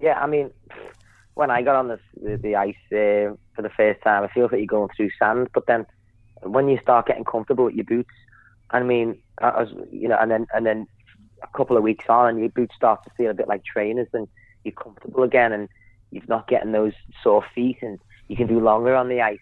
yeah, 0.00 0.18
I 0.18 0.26
mean, 0.26 0.50
when 1.34 1.50
I 1.50 1.62
got 1.62 1.76
on 1.76 1.88
the 1.88 2.00
the, 2.22 2.36
the 2.36 2.56
ice 2.56 2.74
uh, 2.92 3.36
for 3.54 3.62
the 3.62 3.70
first 3.76 4.02
time, 4.02 4.24
it 4.24 4.30
feels 4.32 4.50
like 4.50 4.60
you're 4.60 4.66
going 4.66 4.88
through 4.96 5.10
sand. 5.18 5.48
But 5.52 5.66
then, 5.66 5.84
when 6.42 6.68
you 6.68 6.78
start 6.80 7.06
getting 7.06 7.24
comfortable 7.24 7.64
with 7.64 7.74
your 7.74 7.84
boots, 7.84 8.14
I 8.70 8.82
mean, 8.82 9.20
I 9.42 9.62
was, 9.62 9.68
you 9.92 10.08
know, 10.08 10.16
and 10.18 10.30
then 10.30 10.46
and 10.54 10.64
then 10.64 10.86
a 11.42 11.56
couple 11.56 11.76
of 11.76 11.82
weeks 11.82 12.06
on, 12.08 12.28
and 12.30 12.40
your 12.40 12.48
boots 12.48 12.74
start 12.74 13.04
to 13.04 13.10
feel 13.16 13.30
a 13.30 13.34
bit 13.34 13.48
like 13.48 13.62
trainers, 13.64 14.08
and 14.14 14.26
you're 14.64 14.72
comfortable 14.72 15.22
again, 15.22 15.52
and 15.52 15.68
you're 16.10 16.22
not 16.28 16.48
getting 16.48 16.72
those 16.72 16.92
sore 17.22 17.44
feet, 17.54 17.78
and 17.82 17.98
you 18.28 18.36
can 18.36 18.46
do 18.46 18.60
longer 18.60 18.94
on 18.94 19.08
the 19.08 19.20
ice. 19.20 19.38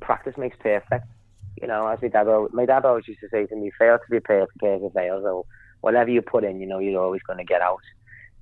Practice 0.00 0.34
makes 0.36 0.56
perfect. 0.60 1.06
You 1.60 1.66
know, 1.68 1.86
as 1.88 2.00
my 2.02 2.08
dad, 2.08 2.28
al- 2.28 2.48
my 2.52 2.66
dad 2.66 2.84
always 2.84 3.08
used 3.08 3.20
to 3.20 3.28
say 3.30 3.46
to 3.46 3.56
me, 3.56 3.70
"Fail 3.78 3.96
to 3.98 4.04
be 4.10 4.20
prepare, 4.20 4.46
prepare 4.58 4.78
to 4.78 4.90
fail." 4.90 5.22
So 5.22 5.46
whatever 5.80 6.10
you 6.10 6.20
put 6.22 6.44
in, 6.44 6.60
you 6.60 6.66
know, 6.66 6.78
you're 6.80 7.02
always 7.02 7.22
going 7.22 7.38
to 7.38 7.44
get 7.44 7.62
out. 7.62 7.80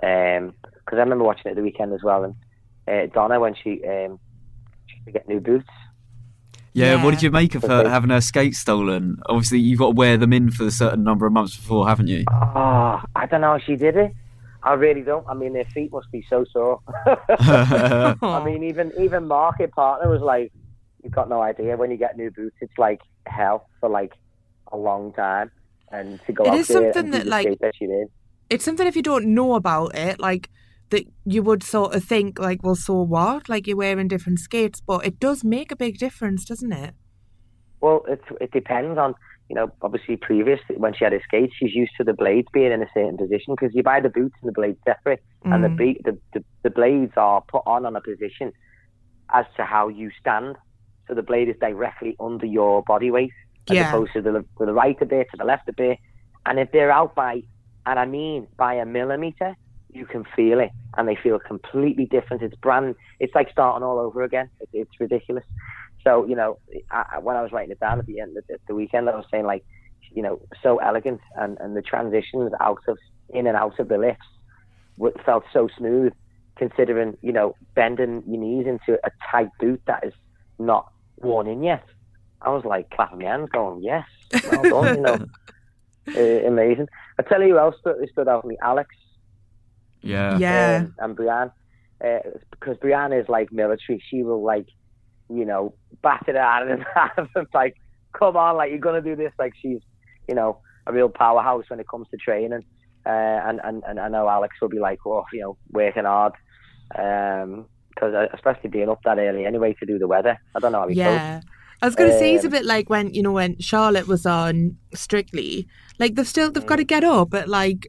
Because 0.01 0.97
I 0.99 1.03
remember 1.03 1.25
watching 1.25 1.51
it 1.53 1.55
the 1.55 1.63
weekend 1.63 1.93
as 1.93 2.03
well, 2.03 2.25
and 2.25 2.35
uh, 2.89 3.07
Donna 3.15 3.39
when 3.41 3.55
she 3.55 3.85
um, 3.85 4.19
she 4.87 4.97
had 4.97 5.05
to 5.07 5.13
get 5.13 5.29
new 5.29 5.41
boots. 5.41 5.69
Yeah, 6.73 6.97
Yeah. 6.97 7.05
what 7.05 7.13
did 7.13 7.23
you 7.23 7.31
make 7.31 7.55
of 7.55 7.63
her 7.63 7.89
having 7.89 8.11
her 8.11 8.21
skates 8.21 8.59
stolen? 8.59 9.19
Obviously, 9.27 9.61
you've 9.61 9.79
got 9.79 9.91
to 9.91 9.95
wear 9.95 10.17
them 10.17 10.33
in 10.33 10.51
for 10.51 10.65
a 10.67 10.73
certain 10.73 11.05
number 11.05 11.25
of 11.25 11.33
months 11.33 11.57
before, 11.57 11.87
haven't 11.89 12.09
you? 12.09 12.25
Oh, 12.33 13.01
I 13.15 13.27
don't 13.31 13.43
know 13.43 13.53
how 13.53 13.59
she 13.59 13.77
did 13.77 13.97
it. 13.97 14.13
I 14.65 14.73
really 14.75 15.03
don't. 15.03 15.27
I 15.29 15.35
mean, 15.35 15.53
their 15.53 15.67
feet 15.67 15.93
must 15.93 16.11
be 16.11 16.25
so 16.29 16.45
sore. 16.51 16.81
I 17.07 18.43
mean, 18.45 18.65
even 18.65 18.93
even 18.99 19.29
market 19.29 19.71
partner 19.73 20.09
was 20.09 20.23
like, 20.23 20.53
"You've 21.03 21.13
got 21.13 21.29
no 21.29 21.43
idea. 21.43 21.77
When 21.77 21.91
you 21.91 21.99
get 21.99 22.17
new 22.17 22.31
boots, 22.31 22.57
it's 22.61 22.79
like 22.79 23.01
hell 23.27 23.69
for 23.81 23.89
like 23.89 24.15
a 24.73 24.77
long 24.77 25.13
time." 25.13 25.51
And 25.91 26.21
to 26.27 26.33
go 26.33 26.45
It 26.45 26.49
out 26.49 26.67
something 26.67 27.11
that, 27.11 27.27
like, 27.27 27.59
that 27.61 28.09
it's 28.51 28.65
something 28.65 28.87
if 28.87 28.97
you 28.97 29.03
don't 29.03 29.27
know 29.27 29.55
about 29.55 29.95
it, 29.95 30.19
like 30.19 30.51
that 30.91 31.05
you 31.25 31.43
would 31.43 31.63
sort 31.63 31.95
of 31.95 32.03
think 32.05 32.39
like, 32.39 32.63
well, 32.63 32.75
so 32.75 33.03
what? 33.03 33.49
Like 33.49 33.67
you're 33.67 33.77
wearing 33.77 34.09
different 34.09 34.41
skates, 34.41 34.81
but 34.81 35.07
it 35.07 35.21
does 35.21 35.45
make 35.45 35.71
a 35.73 35.77
big 35.77 35.99
difference, 35.99 36.45
doesn't 36.45 36.73
it? 36.73 36.95
Well, 37.81 38.05
it 38.09 38.23
it 38.41 38.51
depends 38.51 38.99
on 38.99 39.15
you 39.49 39.55
know 39.55 39.71
obviously 39.83 40.17
previous 40.17 40.61
when 40.77 40.95
she 40.95 41.05
had 41.05 41.13
her 41.13 41.21
skates, 41.25 41.55
she's 41.59 41.75
used 41.75 41.93
to 41.99 42.05
the 42.05 42.15
blades 42.15 42.49
being 42.53 42.73
in 42.73 42.83
a 42.83 42.89
certain 42.95 43.17
position 43.17 43.55
because 43.55 43.75
you 43.75 43.83
buy 43.83 44.01
the 44.01 44.09
boots 44.09 44.35
and 44.41 44.49
the 44.49 44.53
blades 44.53 44.79
separate, 44.85 45.23
mm. 45.45 45.55
and 45.55 45.65
the, 45.65 45.69
mm. 45.69 46.03
the 46.05 46.19
the 46.33 46.45
the 46.63 46.71
blades 46.71 47.13
are 47.17 47.43
put 47.43 47.63
on 47.67 47.87
on 47.87 47.97
a 47.97 48.01
position 48.01 48.53
as 49.33 49.45
to 49.57 49.65
how 49.65 49.89
you 49.89 50.11
stand. 50.21 50.57
So 51.09 51.15
the 51.15 51.23
blade 51.23 51.49
is 51.49 51.57
directly 51.61 52.17
under 52.19 52.47
your 52.47 52.83
body 52.83 53.11
weight, 53.11 53.33
as 53.69 53.77
yeah. 53.77 53.89
opposed 53.89 54.13
to 54.15 54.23
the 54.23 54.45
to 54.59 54.67
the 54.67 54.73
right 54.73 54.97
a 55.01 55.07
bit, 55.07 55.27
to 55.33 55.37
the 55.37 55.45
left 55.45 55.69
a 55.69 55.73
bit, 55.73 55.99
and 56.47 56.59
if 56.59 56.73
they're 56.73 56.91
out 56.91 57.15
by, 57.15 57.43
and 57.87 57.99
I 57.99 58.07
mean 58.07 58.47
by 58.57 58.75
a 58.75 58.87
millimeter, 58.87 59.57
you 59.95 60.07
can 60.07 60.25
feel 60.37 60.61
it, 60.61 60.71
and 60.97 61.07
they 61.07 61.17
feel 61.17 61.39
completely 61.39 62.07
different. 62.07 62.43
It's 62.43 62.57
brand, 62.57 62.95
it's 63.21 63.35
like 63.35 63.51
starting 63.51 63.85
all 63.85 63.99
over 63.99 64.23
again. 64.23 64.51
It, 64.61 64.69
it's 64.73 65.01
ridiculous. 65.01 65.45
So 66.05 66.27
you 66.27 66.37
know, 66.37 66.59
I, 66.91 67.19
when 67.21 67.37
I 67.37 67.43
was 67.43 67.53
writing 67.53 67.73
it 67.73 67.81
down 67.81 67.99
at 67.99 68.07
the 68.07 68.21
end 68.21 68.37
of 68.37 68.47
the, 68.47 68.59
the 68.69 68.75
weekend, 68.75 69.09
I 69.09 69.17
was 69.17 69.27
saying 69.31 69.47
like, 69.47 69.65
you 70.13 70.23
know, 70.23 70.41
so 70.63 70.79
elegant, 70.79 71.21
and 71.37 71.59
and 71.61 71.77
the 71.77 71.83
transitions 71.83 72.53
out 72.61 72.83
of 72.89 72.99
in 73.31 73.47
and 73.47 73.57
out 73.57 73.79
of 73.79 73.89
the 73.89 73.99
lifts 73.99 74.27
felt 75.25 75.45
so 75.53 75.69
smooth, 75.77 76.13
considering 76.57 77.17
you 77.23 77.33
know 77.33 77.57
bending 77.75 78.23
your 78.27 78.41
knees 78.41 78.67
into 78.67 78.99
a 79.05 79.11
tight 79.31 79.51
boot 79.59 79.81
that 79.87 80.05
is 80.05 80.13
not 80.59 80.91
worn 81.17 81.47
in 81.47 81.63
yet. 81.63 81.85
I 82.41 82.51
was 82.51 82.65
like 82.65 82.91
clapping 82.91 83.19
my 83.19 83.25
hands, 83.25 83.49
going, 83.51 83.83
"Yes, 83.83 84.07
well 84.51 84.63
done," 84.63 84.97
you 84.97 85.03
know, 85.03 85.27
uh, 86.17 86.47
amazing. 86.47 86.89
I 87.19 87.23
tell 87.23 87.41
you 87.43 87.55
who 87.55 87.59
else 87.59 87.77
stood, 87.81 87.97
stood 88.13 88.29
out 88.29 88.43
for 88.43 88.49
me, 88.49 88.57
Alex. 88.63 88.95
Yeah, 90.03 90.39
yeah, 90.39 90.85
um, 90.85 90.95
and 90.99 91.17
Brianne, 91.17 91.53
uh, 92.05 92.19
because 92.51 92.77
Brianne 92.77 93.19
is 93.19 93.29
like 93.29 93.51
military. 93.53 94.03
She 94.11 94.23
will 94.23 94.45
like, 94.45 94.67
you 95.29 95.45
know, 95.45 95.75
bat 96.03 96.25
it 96.29 96.37
out 96.37 96.69
of 96.69 96.69
them, 97.35 97.47
like, 97.55 97.77
come 98.13 98.37
on, 98.37 98.57
like 98.57 98.71
you're 98.71 98.79
gonna 98.79 99.03
do 99.03 99.17
this. 99.17 99.33
Like 99.39 99.55
she's, 99.61 99.81
you 100.29 100.35
know, 100.35 100.59
a 100.87 100.93
real 100.93 101.09
powerhouse 101.09 101.65
when 101.69 101.81
it 101.81 101.89
comes 101.89 102.09
to 102.11 102.17
training. 102.17 102.65
Uh, 103.07 103.11
and, 103.11 103.61
and 103.63 103.83
and 103.87 104.01
I 104.01 104.09
know 104.09 104.29
Alex 104.29 104.57
will 104.61 104.69
be 104.69 104.79
like, 104.79 105.01
oh, 105.07 105.25
you 105.33 105.41
know, 105.41 105.57
working 105.71 106.05
hard. 106.05 106.33
Um, 106.97 107.67
because 107.95 108.15
uh, 108.15 108.27
especially 108.35 108.71
being 108.71 108.89
up 108.89 109.01
that 109.05 109.19
early 109.19 109.47
anyway 109.47 109.75
to 109.75 109.87
do 109.87 109.99
the 109.99 110.09
weather. 110.09 110.39
I 110.55 110.59
don't 110.59 110.73
know 110.73 110.81
how 110.81 110.89
he 110.89 110.97
yeah. 110.97 111.41
I 111.83 111.87
was 111.87 111.95
going 111.95 112.11
to 112.11 112.17
um, 112.17 112.21
say 112.21 112.35
it's 112.35 112.45
a 112.45 112.49
um, 112.49 112.53
bit 112.53 112.65
like 112.65 112.89
when 112.89 113.13
you 113.13 113.23
know 113.23 113.33
when 113.33 113.59
Charlotte 113.59 114.07
was 114.07 114.27
on 114.27 114.77
Strictly, 114.95 115.69
like 115.99 116.15
they've 116.15 116.27
still 116.27 116.51
they've 116.51 116.67
got 116.67 116.77
to 116.77 116.85
mm. 116.85 116.89
get 116.89 117.05
up 117.05 117.35
at 117.35 117.49
like 117.49 117.89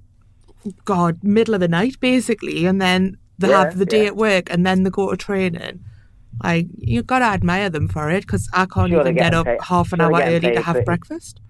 God 0.83 1.23
middle 1.23 1.53
of 1.53 1.59
the 1.59 1.67
night 1.67 1.99
basically, 1.99 2.65
and 2.65 2.81
then 2.81 3.17
they 3.37 3.49
yeah, 3.49 3.63
have 3.63 3.77
the 3.77 3.85
day 3.85 4.03
yeah. 4.03 4.09
at 4.09 4.15
work, 4.15 4.51
and 4.51 4.65
then 4.65 4.83
they 4.83 4.89
go 4.89 5.09
to 5.09 5.17
training. 5.17 5.83
Like 6.43 6.67
you've 6.77 7.07
got 7.07 7.19
to 7.19 7.25
admire 7.25 7.69
them 7.69 7.87
for 7.87 8.09
it 8.09 8.21
because 8.21 8.49
I 8.53 8.65
can't 8.65 8.91
sure 8.91 9.01
even 9.01 9.15
get 9.15 9.33
up 9.33 9.45
paid. 9.45 9.61
half 9.61 9.93
an 9.93 9.99
sure 9.99 10.13
hour 10.13 10.21
early 10.23 10.51
to 10.51 10.61
have 10.61 10.83
breakfast. 10.85 11.39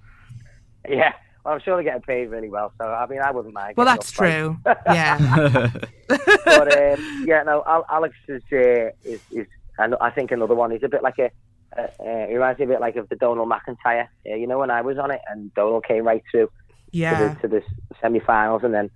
Yeah, 0.87 1.13
well, 1.43 1.55
I'm 1.55 1.61
sure 1.61 1.77
they're 1.77 1.83
getting 1.83 2.03
paid 2.03 2.29
really 2.29 2.47
well. 2.47 2.71
So 2.79 2.85
I 2.85 3.07
mean, 3.07 3.19
I 3.19 3.31
wouldn't 3.31 3.55
mind. 3.55 3.75
Well, 3.75 3.87
that's 3.87 4.11
true. 4.11 4.59
yeah. 4.85 5.71
but 6.07 6.77
um, 6.77 7.25
yeah, 7.27 7.41
no, 7.41 7.63
Alex 7.89 8.15
is 8.27 8.43
uh, 8.53 8.91
is 9.03 9.19
is 9.31 9.47
I 9.79 10.11
think 10.11 10.29
another 10.29 10.53
one. 10.53 10.69
He's 10.69 10.83
a 10.83 10.87
bit 10.87 11.01
like 11.01 11.17
a 11.17 11.31
uh, 11.77 11.81
uh, 11.99 12.27
it 12.29 12.33
reminds 12.33 12.59
me 12.59 12.65
a 12.65 12.67
bit 12.69 12.81
like 12.81 12.95
of 12.95 13.09
the 13.09 13.15
Donald 13.15 13.49
MacIntyre. 13.49 14.09
Uh, 14.29 14.35
you 14.35 14.47
know, 14.47 14.59
when 14.59 14.71
I 14.71 14.81
was 14.81 14.97
on 14.97 15.11
it, 15.11 15.21
and 15.27 15.53
Donald 15.53 15.85
came 15.85 16.05
right 16.05 16.23
through 16.31 16.49
yeah. 16.91 17.17
to 17.17 17.35
the, 17.35 17.41
to 17.41 17.47
the 17.47 17.63
semi-finals, 18.01 18.63
and 18.63 18.73
then 18.73 18.89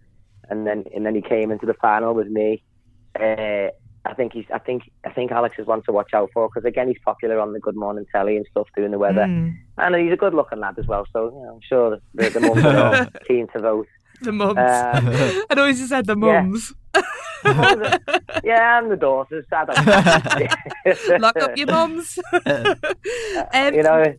and 0.50 0.66
then 0.66 0.86
and 0.96 1.06
then 1.06 1.16
he 1.16 1.22
came 1.22 1.52
into 1.52 1.66
the 1.66 1.74
final 1.76 2.14
with 2.14 2.28
me. 2.28 2.64
Uh, 3.20 3.70
I 4.06 4.14
think 4.14 4.34
he's. 4.34 4.46
I 4.54 4.60
think. 4.60 4.90
I 5.06 5.10
think 5.10 5.32
Alex 5.32 5.56
is 5.60 5.68
one 5.68 5.84
to 5.84 5.92
watch 5.92 6.14
out 6.14 6.30
for 6.34 6.48
because 6.48 6.66
again, 6.66 6.88
he's 6.88 6.98
popular 7.04 7.40
on 7.40 7.54
the 7.54 7.60
Good 7.60 7.76
Morning 7.76 8.06
Telly 8.12 8.38
and 8.38 8.46
stuff, 8.50 8.68
doing 8.76 8.92
the 8.92 8.98
weather, 8.98 9.26
mm. 9.26 9.58
and 9.78 9.96
he's 9.96 10.14
a 10.14 10.18
good-looking 10.18 10.60
lad 10.60 10.80
as 10.80 10.88
well. 10.88 11.06
So 11.12 11.26
you 11.26 11.42
know, 11.44 11.54
I'm 11.56 11.62
sure 11.62 12.00
the, 12.14 12.30
the 12.30 12.40
mums 12.40 12.64
are 12.66 13.10
keen 13.28 13.48
to 13.50 13.60
vote. 13.60 13.88
The 14.22 14.32
mums. 14.32 14.58
Uh, 14.58 15.44
I 15.50 15.54
always 15.56 15.88
said 15.88 16.06
the 16.06 16.16
mums. 16.16 16.74
Yeah. 16.96 17.02
yeah, 18.44 18.80
and 18.80 18.92
the 18.92 18.98
daughters. 18.98 19.46
Lock 19.52 21.36
up 21.38 21.58
your 21.58 21.68
mums. 21.68 22.20
um, 23.54 23.74
you 23.74 23.84
know. 23.84 24.16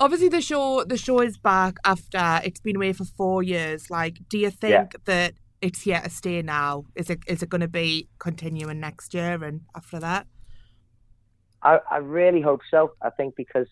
obviously, 0.00 0.28
the 0.28 0.40
show 0.40 0.84
the 0.84 0.96
show 0.96 1.20
is 1.20 1.36
back 1.36 1.78
after 1.84 2.40
it's 2.44 2.60
been 2.60 2.76
away 2.76 2.92
for 2.92 3.04
four 3.04 3.42
years. 3.42 3.90
Like, 3.90 4.18
do 4.28 4.38
you 4.38 4.50
think 4.50 4.72
yeah. 4.72 4.86
that 5.04 5.34
it's 5.60 5.82
here 5.82 6.00
to 6.00 6.10
stay 6.10 6.42
now? 6.42 6.84
Is 6.94 7.10
it 7.10 7.20
is 7.26 7.42
it 7.42 7.48
going 7.48 7.60
to 7.60 7.68
be 7.68 8.08
continuing 8.18 8.80
next 8.80 9.14
year 9.14 9.42
and 9.42 9.62
after 9.74 9.98
that? 10.00 10.26
I, 11.62 11.80
I 11.90 11.96
really 11.98 12.40
hope 12.40 12.60
so. 12.70 12.92
I 13.02 13.10
think 13.10 13.34
because 13.36 13.68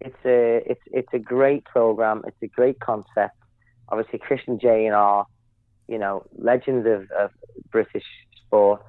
it's 0.00 0.24
a 0.24 0.62
it's 0.66 0.82
it's 0.86 1.12
a 1.12 1.18
great 1.18 1.64
program. 1.64 2.22
It's 2.26 2.42
a 2.42 2.46
great 2.46 2.80
concept. 2.80 3.36
Obviously, 3.88 4.18
Chris 4.18 4.40
and 4.46 4.60
Jayne 4.60 4.92
are 4.92 5.26
you 5.88 5.98
know, 5.98 6.24
legends 6.36 6.86
of, 6.86 7.10
of 7.18 7.30
British 7.70 8.04
sport. 8.46 8.82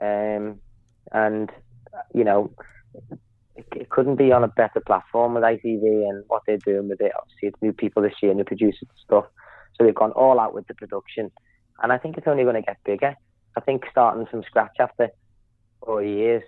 Um, 0.00 0.60
and, 1.12 1.50
you 2.14 2.24
know, 2.24 2.52
it, 3.56 3.66
it, 3.74 3.90
couldn't 3.90 4.16
be 4.16 4.30
on 4.30 4.44
a 4.44 4.48
better 4.48 4.80
platform 4.80 5.34
with 5.34 5.42
ITV 5.42 5.82
and 6.08 6.24
what 6.28 6.42
they're 6.46 6.58
doing 6.58 6.88
with 6.88 7.00
it. 7.00 7.12
Obviously, 7.18 7.48
it's 7.48 7.60
new 7.60 7.72
people 7.72 8.02
this 8.02 8.14
year, 8.22 8.32
new 8.32 8.44
producers 8.44 8.82
and 8.82 8.98
stuff. 9.04 9.24
So 9.74 9.84
they've 9.84 9.94
gone 9.94 10.12
all 10.12 10.38
out 10.38 10.54
with 10.54 10.68
the 10.68 10.74
production. 10.74 11.30
And 11.82 11.92
I 11.92 11.98
think 11.98 12.16
it's 12.16 12.26
only 12.26 12.44
going 12.44 12.56
to 12.56 12.62
get 12.62 12.78
bigger. 12.84 13.14
I 13.56 13.60
think 13.60 13.84
starting 13.90 14.26
from 14.26 14.42
scratch 14.44 14.76
after 14.78 15.10
four 15.84 16.02
years, 16.02 16.42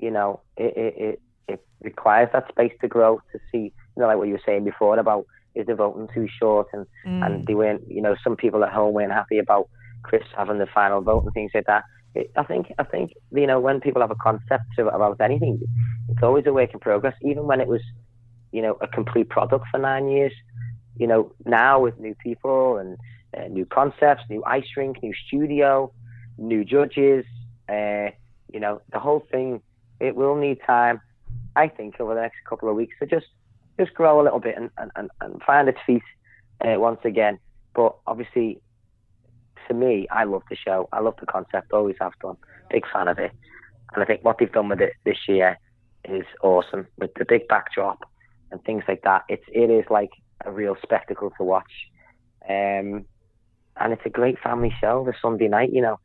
you 0.00 0.10
know, 0.10 0.40
it, 0.56 0.76
it, 0.76 0.94
it, 0.96 1.22
it 1.48 1.66
requires 1.82 2.28
that 2.32 2.48
space 2.48 2.72
to 2.80 2.88
grow 2.88 3.20
to 3.32 3.38
see, 3.50 3.58
you 3.58 3.72
know, 3.96 4.06
like 4.06 4.16
what 4.16 4.28
you 4.28 4.34
were 4.34 4.42
saying 4.46 4.64
before 4.64 4.98
about 4.98 5.26
is 5.54 5.66
the 5.66 5.74
voting 5.74 6.08
too 6.14 6.28
short 6.38 6.68
and 6.72 6.86
mm. 7.06 7.24
and 7.24 7.46
they 7.46 7.54
weren't 7.54 7.82
you 7.88 8.00
know 8.00 8.14
some 8.22 8.36
people 8.36 8.64
at 8.64 8.72
home 8.72 8.94
weren't 8.94 9.12
happy 9.12 9.38
about 9.38 9.68
Chris 10.02 10.22
having 10.36 10.58
the 10.58 10.66
final 10.66 11.00
vote 11.00 11.24
and 11.24 11.32
things 11.34 11.50
like 11.54 11.66
that. 11.66 11.84
It, 12.14 12.30
I 12.36 12.44
think 12.44 12.72
I 12.78 12.84
think 12.84 13.12
you 13.32 13.46
know 13.46 13.60
when 13.60 13.80
people 13.80 14.00
have 14.00 14.10
a 14.10 14.16
concept 14.16 14.78
about 14.78 15.20
anything, 15.20 15.60
it's 16.08 16.22
always 16.22 16.46
a 16.46 16.52
work 16.52 16.72
in 16.72 16.80
progress. 16.80 17.14
Even 17.22 17.46
when 17.46 17.60
it 17.60 17.68
was 17.68 17.82
you 18.52 18.62
know 18.62 18.76
a 18.80 18.86
complete 18.86 19.28
product 19.28 19.66
for 19.70 19.78
nine 19.78 20.08
years, 20.08 20.32
you 20.96 21.06
know 21.06 21.32
now 21.44 21.80
with 21.80 21.98
new 21.98 22.14
people 22.22 22.78
and 22.78 22.96
uh, 23.36 23.48
new 23.48 23.66
concepts, 23.66 24.22
new 24.28 24.42
ice 24.44 24.66
rink, 24.76 25.02
new 25.02 25.14
studio, 25.26 25.92
new 26.38 26.64
judges, 26.64 27.24
uh, 27.68 28.10
you 28.52 28.60
know 28.60 28.80
the 28.92 28.98
whole 28.98 29.24
thing. 29.30 29.62
It 30.00 30.16
will 30.16 30.36
need 30.36 30.58
time, 30.66 31.00
I 31.56 31.68
think, 31.68 32.00
over 32.00 32.14
the 32.14 32.22
next 32.22 32.38
couple 32.48 32.68
of 32.68 32.76
weeks 32.76 32.96
to 33.00 33.06
just 33.06 33.26
just 33.78 33.94
grow 33.94 34.20
a 34.20 34.24
little 34.24 34.40
bit 34.40 34.56
and, 34.56 34.70
and, 34.96 35.10
and 35.20 35.42
find 35.42 35.68
its 35.68 35.78
feet 35.86 36.02
uh, 36.60 36.78
once 36.78 37.00
again. 37.04 37.38
But 37.74 37.96
obviously, 38.06 38.60
to 39.68 39.74
me, 39.74 40.06
I 40.10 40.24
love 40.24 40.42
the 40.50 40.56
show. 40.56 40.88
I 40.92 41.00
love 41.00 41.14
the 41.20 41.26
concept. 41.26 41.72
Always 41.72 41.96
have 42.00 42.12
done. 42.20 42.36
Big 42.70 42.84
fan 42.92 43.08
of 43.08 43.18
it. 43.18 43.32
And 43.94 44.02
I 44.02 44.06
think 44.06 44.24
what 44.24 44.38
they've 44.38 44.52
done 44.52 44.68
with 44.68 44.80
it 44.80 44.92
this 45.04 45.28
year 45.28 45.58
is 46.04 46.24
awesome 46.42 46.86
with 46.98 47.12
the 47.14 47.24
big 47.24 47.48
backdrop 47.48 48.00
and 48.50 48.62
things 48.64 48.84
like 48.88 49.02
that. 49.02 49.24
It's 49.28 49.44
it 49.48 49.70
is 49.70 49.84
like 49.90 50.10
a 50.44 50.50
real 50.50 50.76
spectacle 50.82 51.32
to 51.38 51.44
watch. 51.44 51.72
Um, 52.48 53.04
and 53.78 53.92
it's 53.92 54.02
a 54.04 54.10
great 54.10 54.38
family 54.38 54.74
show. 54.80 55.04
The 55.04 55.14
Sunday 55.20 55.48
night, 55.48 55.72
you 55.72 55.82
know, 55.82 55.98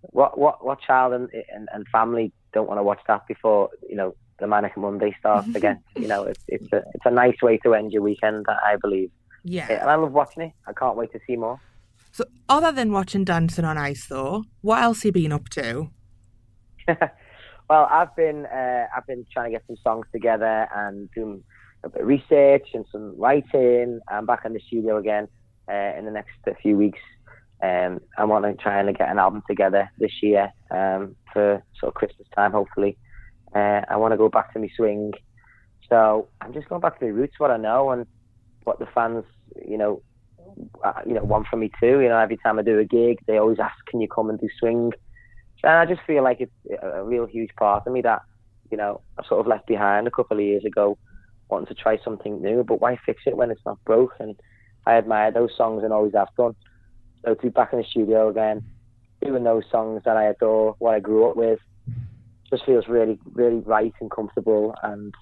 what 0.00 0.38
what 0.38 0.64
what 0.64 0.80
child 0.80 1.12
and, 1.12 1.28
and, 1.52 1.68
and 1.72 1.86
family 1.88 2.32
don't 2.52 2.68
want 2.68 2.78
to 2.78 2.82
watch 2.82 3.00
that 3.08 3.26
before 3.26 3.70
you 3.88 3.96
know 3.96 4.14
the 4.38 4.46
Manic 4.46 4.76
Monday 4.76 5.14
starts 5.18 5.48
again. 5.54 5.80
you 5.96 6.08
know, 6.08 6.24
it's 6.24 6.44
it's 6.48 6.72
a 6.72 6.82
it's 6.94 7.06
a 7.06 7.10
nice 7.10 7.40
way 7.42 7.58
to 7.58 7.74
end 7.74 7.92
your 7.92 8.02
weekend, 8.02 8.46
I 8.48 8.76
believe. 8.76 9.10
Yeah, 9.44 9.70
and 9.70 9.90
I 9.90 9.94
love 9.96 10.12
watching 10.12 10.44
it. 10.44 10.52
I 10.66 10.72
can't 10.72 10.96
wait 10.96 11.12
to 11.12 11.20
see 11.26 11.36
more. 11.36 11.60
So, 12.12 12.24
other 12.48 12.70
than 12.70 12.92
watching 12.92 13.24
Dancing 13.24 13.64
on 13.64 13.76
Ice, 13.76 14.06
though, 14.06 14.44
what 14.60 14.82
else 14.82 15.02
have 15.02 15.16
you 15.16 15.24
been 15.24 15.32
up 15.32 15.48
to? 15.50 15.90
well, 17.68 17.88
I've 17.90 18.14
been 18.16 18.46
uh, 18.46 18.86
I've 18.96 19.06
been 19.06 19.26
trying 19.32 19.52
to 19.52 19.58
get 19.58 19.66
some 19.66 19.76
songs 19.82 20.06
together 20.12 20.68
and 20.74 21.10
doing 21.12 21.42
a 21.82 21.88
bit 21.88 22.02
of 22.02 22.06
research 22.06 22.68
and 22.72 22.84
some 22.90 23.18
writing. 23.18 24.00
I'm 24.08 24.26
back 24.26 24.44
in 24.44 24.54
the 24.54 24.60
studio 24.60 24.96
again 24.96 25.28
uh, 25.68 25.98
in 25.98 26.04
the 26.04 26.10
next 26.10 26.32
few 26.62 26.76
weeks. 26.76 27.00
Um, 27.62 28.00
I 28.18 28.24
want 28.24 28.44
to 28.44 28.54
try 28.62 28.80
and 28.80 28.96
get 28.96 29.08
an 29.08 29.18
album 29.18 29.42
together 29.48 29.90
this 29.98 30.22
year 30.22 30.52
um, 30.70 31.16
for 31.32 31.62
sort 31.80 31.88
of 31.88 31.94
Christmas 31.94 32.28
time, 32.34 32.52
hopefully. 32.52 32.98
Uh, 33.54 33.82
I 33.88 33.96
want 33.96 34.12
to 34.12 34.18
go 34.18 34.28
back 34.28 34.52
to 34.52 34.58
my 34.58 34.68
swing. 34.76 35.12
So 35.88 36.28
I'm 36.40 36.52
just 36.52 36.68
going 36.68 36.80
back 36.80 36.98
to 36.98 37.06
the 37.06 37.12
roots, 37.12 37.34
what 37.38 37.50
I 37.50 37.56
know, 37.56 37.90
and 37.90 38.06
what 38.64 38.78
the 38.78 38.86
fans, 38.94 39.24
you 39.66 39.78
know, 39.78 40.02
uh, 40.84 41.00
you 41.06 41.14
know, 41.14 41.24
want 41.24 41.46
from 41.46 41.60
me 41.60 41.70
too. 41.80 42.00
You 42.00 42.08
know, 42.08 42.18
every 42.18 42.36
time 42.38 42.58
I 42.58 42.62
do 42.62 42.78
a 42.78 42.84
gig, 42.84 43.18
they 43.26 43.38
always 43.38 43.58
ask, 43.58 43.74
"Can 43.86 44.00
you 44.00 44.08
come 44.08 44.30
and 44.30 44.40
do 44.40 44.48
swing?" 44.58 44.92
And 45.62 45.72
I 45.72 45.86
just 45.86 46.02
feel 46.06 46.22
like 46.22 46.40
it's 46.40 46.82
a 46.82 47.02
real 47.02 47.26
huge 47.26 47.50
part 47.56 47.86
of 47.86 47.92
me 47.92 48.02
that, 48.02 48.22
you 48.70 48.76
know, 48.76 49.00
I 49.18 49.26
sort 49.26 49.40
of 49.40 49.46
left 49.46 49.66
behind 49.66 50.06
a 50.06 50.10
couple 50.10 50.36
of 50.36 50.44
years 50.44 50.64
ago, 50.64 50.98
wanting 51.48 51.68
to 51.68 51.74
try 51.74 51.98
something 52.04 52.42
new. 52.42 52.64
But 52.64 52.80
why 52.80 52.98
fix 53.06 53.22
it 53.26 53.36
when 53.36 53.50
it's 53.50 53.64
not 53.64 53.82
broke? 53.84 54.12
I 54.86 54.94
admire 54.94 55.30
those 55.32 55.50
songs 55.56 55.82
and 55.84 55.92
always 55.92 56.14
have 56.14 56.28
done. 56.36 56.54
So 57.24 57.34
to 57.34 57.42
be 57.42 57.48
back 57.48 57.72
in 57.72 57.78
the 57.80 57.84
studio 57.84 58.28
again, 58.28 58.62
doing 59.24 59.44
those 59.44 59.64
songs 59.70 60.02
that 60.04 60.16
I 60.16 60.24
adore, 60.24 60.76
what 60.78 60.94
I 60.94 61.00
grew 61.00 61.28
up 61.30 61.36
with, 61.36 61.58
just 62.50 62.64
feels 62.66 62.86
really, 62.88 63.18
really 63.32 63.60
right 63.60 63.94
and 64.00 64.10
comfortable, 64.10 64.74
and 64.82 65.14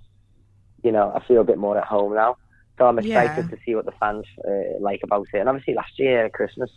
you 0.82 0.90
know, 0.90 1.12
I 1.14 1.24
feel 1.26 1.40
a 1.40 1.44
bit 1.44 1.58
more 1.58 1.78
at 1.78 1.84
home 1.84 2.14
now. 2.14 2.36
So 2.78 2.86
I'm 2.86 2.98
excited 2.98 3.44
Yeah. 3.44 3.50
to 3.50 3.56
see 3.64 3.74
what 3.76 3.84
the 3.84 3.92
fans 4.00 4.24
uh, 4.46 4.78
like 4.80 5.00
about 5.04 5.28
it. 5.32 5.38
And 5.38 5.48
obviously, 5.48 5.74
last 5.74 5.96
year 5.98 6.24
at 6.26 6.32
Christmas, 6.32 6.70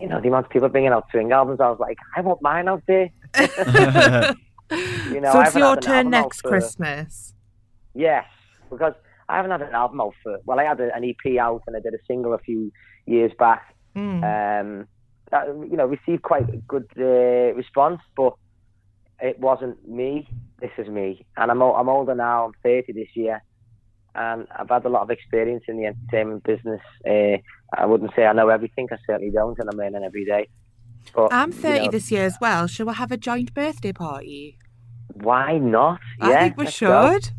you 0.00 0.08
know, 0.08 0.20
the 0.20 0.26
amount 0.28 0.46
of 0.46 0.50
people 0.50 0.68
bringing 0.68 0.90
out 0.90 1.06
swing 1.12 1.30
albums, 1.30 1.60
I 1.60 1.68
was 1.68 1.78
like, 1.78 1.98
I 2.16 2.20
want 2.22 2.42
mine 2.42 2.68
out 2.68 2.82
there. 2.86 3.10
You 5.10 5.20
know, 5.20 5.32
so 5.32 5.40
it's 5.40 5.56
your 5.56 5.76
turn 5.76 6.10
next 6.10 6.42
for- 6.42 6.48
Christmas. 6.48 7.34
Yes, 7.92 8.24
because 8.70 8.94
I 9.30 9.36
haven't 9.36 9.52
had 9.52 9.62
an 9.62 9.74
album 9.74 10.00
out 10.00 10.14
for. 10.22 10.38
Well, 10.44 10.58
I 10.60 10.64
had 10.64 10.80
a, 10.80 10.94
an 10.94 11.04
EP 11.04 11.38
out 11.38 11.62
and 11.66 11.76
I 11.76 11.80
did 11.80 11.94
a 11.94 11.98
single 12.06 12.34
a 12.34 12.38
few 12.38 12.72
years 13.06 13.32
back. 13.38 13.74
Mm. 13.96 14.22
Um, 14.22 14.88
that, 15.30 15.46
you 15.70 15.76
know, 15.76 15.86
received 15.86 16.22
quite 16.22 16.48
a 16.48 16.56
good 16.56 16.88
uh, 16.98 17.54
response, 17.54 18.00
but 18.16 18.34
it 19.20 19.38
wasn't 19.38 19.76
me. 19.88 20.28
This 20.60 20.70
is 20.78 20.88
me, 20.88 21.24
and 21.36 21.50
I'm 21.50 21.62
I'm 21.62 21.88
older 21.88 22.14
now. 22.14 22.46
I'm 22.46 22.52
30 22.62 22.92
this 22.92 23.08
year, 23.14 23.42
and 24.14 24.46
I've 24.54 24.68
had 24.68 24.84
a 24.84 24.88
lot 24.88 25.02
of 25.02 25.10
experience 25.10 25.64
in 25.68 25.78
the 25.78 25.86
entertainment 25.86 26.42
business. 26.44 26.80
Uh, 27.08 27.38
I 27.80 27.86
wouldn't 27.86 28.10
say 28.16 28.26
I 28.26 28.32
know 28.32 28.48
everything. 28.48 28.88
I 28.92 28.96
certainly 29.06 29.30
don't, 29.32 29.58
and 29.58 29.68
I'm 29.70 29.78
learning 29.78 30.04
every 30.04 30.24
day. 30.24 30.48
But 31.14 31.32
I'm 31.32 31.50
you 31.52 31.56
30 31.58 31.84
know, 31.86 31.90
this 31.92 32.10
year 32.10 32.24
as 32.26 32.36
well. 32.40 32.66
Shall 32.66 32.86
we 32.86 32.94
have 32.94 33.10
a 33.12 33.16
joint 33.16 33.54
birthday 33.54 33.92
party? 33.92 34.58
Why 35.14 35.58
not? 35.58 36.00
I 36.20 36.30
Yeah, 36.30 36.40
think 36.42 36.56
we 36.58 36.64
let's 36.64 36.80
go. 36.80 37.12
should. 37.12 37.30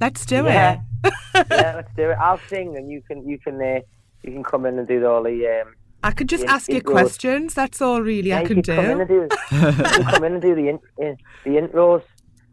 Let's 0.00 0.26
do 0.26 0.44
Yeah. 0.44 0.72
it. 0.74 0.80
Yeah, 1.04 1.12
let's 1.76 1.94
do 1.96 2.10
it. 2.10 2.18
I'll 2.20 2.40
sing, 2.48 2.76
and 2.76 2.90
you 2.90 3.02
can 3.02 3.28
you 3.28 3.38
can 3.38 3.60
uh, 3.60 3.80
you 4.22 4.32
can 4.32 4.42
come 4.44 4.66
in 4.66 4.78
and 4.78 4.86
do 4.88 5.06
all 5.06 5.22
the. 5.22 5.62
Um, 5.62 5.74
I 6.02 6.12
could 6.12 6.28
just 6.28 6.44
Yeah, 6.44 6.54
ask 6.54 6.68
you 6.70 6.80
questions. 6.80 7.54
That's 7.54 7.82
all 7.82 8.00
really 8.02 8.28
yeah, 8.28 8.38
I 8.38 8.44
can 8.44 8.62
can 8.62 8.76
come 8.76 9.00
in 9.00 9.06
do. 9.06 9.22
and 9.22 9.30
do. 9.30 9.82
come 10.04 10.24
in 10.24 10.32
and 10.34 10.42
do 10.42 10.54
the 10.54 10.68
in, 10.68 10.78
in, 10.98 11.16
the 11.44 11.50
intros. 11.50 12.02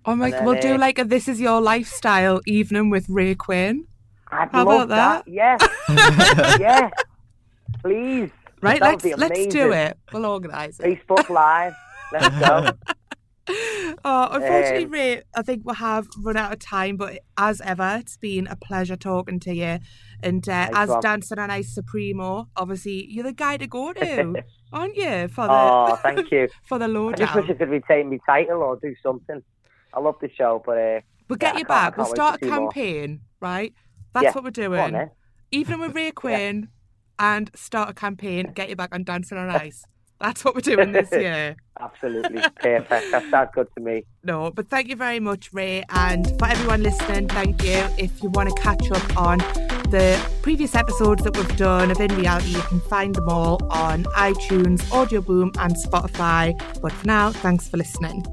Oh 0.06 0.16
my, 0.16 0.32
then, 0.32 0.46
we'll 0.46 0.60
do 0.60 0.76
uh, 0.76 0.78
like 0.80 1.00
a 1.00 1.04
This 1.04 1.28
Is 1.28 1.40
Your 1.40 1.62
Lifestyle 1.62 2.42
evening 2.46 2.90
with 2.90 3.08
Ray 3.10 3.36
Quinn. 3.36 3.86
I'd 4.32 4.50
How 4.52 4.66
love 4.66 4.90
about 4.90 5.24
that? 5.26 5.28
Yeah, 5.28 5.58
yeah. 6.60 6.90
Please. 7.84 8.32
Right, 8.62 8.80
That 8.80 9.04
let's 9.04 9.18
let's 9.20 9.48
do 9.48 9.72
it. 9.74 9.98
We'll 10.12 10.26
organise 10.26 10.80
it. 10.80 10.86
Facebook 10.86 11.30
Live. 11.30 11.76
Let's 12.12 12.40
go. 12.40 12.72
Oh, 14.04 14.28
unfortunately, 14.32 14.86
Um, 14.86 14.92
Ray, 14.92 15.22
I 15.36 15.42
think 15.42 15.64
we 15.66 15.74
have 15.76 16.08
run 16.24 16.38
out 16.38 16.52
of 16.54 16.60
time. 16.60 16.98
But 16.98 17.20
as 17.38 17.62
ever, 17.62 17.98
it's 18.00 18.18
been 18.18 18.48
a 18.48 18.56
pleasure 18.56 18.96
talking 18.96 19.40
to 19.42 19.54
you. 19.54 19.80
And 20.24 20.48
uh, 20.48 20.70
as 20.74 20.90
one. 20.90 21.02
Dancing 21.02 21.40
on 21.40 21.50
Ice 21.52 21.74
Supremo, 21.74 22.48
obviously 22.56 23.06
you're 23.10 23.24
the 23.24 23.34
guy 23.34 23.58
to 23.58 23.68
go 23.68 23.94
to, 23.94 24.36
aren't 24.74 24.96
you? 24.96 25.28
For 25.30 25.48
the 25.48 25.54
oh, 25.54 25.98
thank 26.04 26.32
you. 26.32 26.50
for 26.68 26.78
the 26.80 26.86
I 26.86 26.88
lowdown. 26.88 27.18
just 27.18 27.36
wish 27.36 27.50
I 27.50 27.54
could 27.54 27.70
retain 27.70 28.10
my 28.10 28.20
title 28.28 28.62
or 28.62 28.78
do 28.82 28.94
something. 29.04 29.42
I 29.94 30.00
love 30.00 30.16
the 30.22 30.30
show, 30.38 30.62
but 30.66 30.78
uh, 30.78 31.00
We'll 31.28 31.38
get 31.38 31.56
Yeah, 31.56 31.60
you 31.62 31.66
I 31.70 31.74
I 31.74 31.90
back. 31.90 31.98
We'll 31.98 32.06
start 32.08 32.36
a 32.42 32.46
see 32.46 32.52
more. 32.52 32.60
campaign, 32.70 33.22
right? 33.40 33.74
That's 34.14 34.24
Yeah, 34.26 34.32
what 34.34 34.44
we're 34.44 34.48
on 34.50 34.54
doing. 34.54 34.94
then. 34.94 35.12
Evening 35.52 35.80
with 35.80 35.96
Ray 35.96 36.12
Quinn 36.12 36.70
and 37.18 37.50
start 37.56 37.90
a 37.90 37.94
campaign, 37.94 38.52
get 38.54 38.70
you 38.70 38.76
back 38.76 38.94
on 38.94 39.04
Dancing 39.04 39.38
on 39.38 39.50
Ice. 39.50 39.84
That's 40.20 40.46
what 40.46 40.56
we're 40.56 40.62
doing 40.62 40.92
this 40.92 41.12
year. 41.12 41.56
Absolutely 41.80 42.42
perfect. 42.56 43.12
That 43.12 43.30
sounds 43.30 43.50
good 43.54 43.68
to 43.76 43.82
me. 43.84 44.06
No, 44.24 44.50
but 44.50 44.70
thank 44.70 44.88
you 44.88 44.96
very 44.96 45.20
much, 45.20 45.52
Ray. 45.52 45.84
And 45.90 46.28
for 46.40 46.46
everyone 46.48 46.84
listening, 46.84 47.28
thank 47.28 47.62
you. 47.64 47.86
If 47.98 48.24
you 48.24 48.30
want 48.30 48.50
to 48.50 48.62
catch 48.62 48.90
up 48.92 49.18
on 49.18 49.40
the 49.90 50.18
previous 50.42 50.74
episodes 50.74 51.24
that 51.24 51.36
we've 51.36 51.58
done 51.58 51.92
of 51.92 52.00
In 52.00 52.16
Reality, 52.16 52.52
you 52.52 52.62
can 52.62 52.80
find 52.82 53.14
them 53.14 53.28
all 53.28 53.60
on 53.70 54.06
iTunes, 54.06 54.90
Audio 54.92 55.22
Boom, 55.22 55.52
and 55.60 55.76
Spotify. 55.76 56.58
But 56.82 56.94
for 56.94 57.08
now, 57.08 57.32
thanks 57.32 57.68
for 57.68 57.78
listening. 57.78 58.26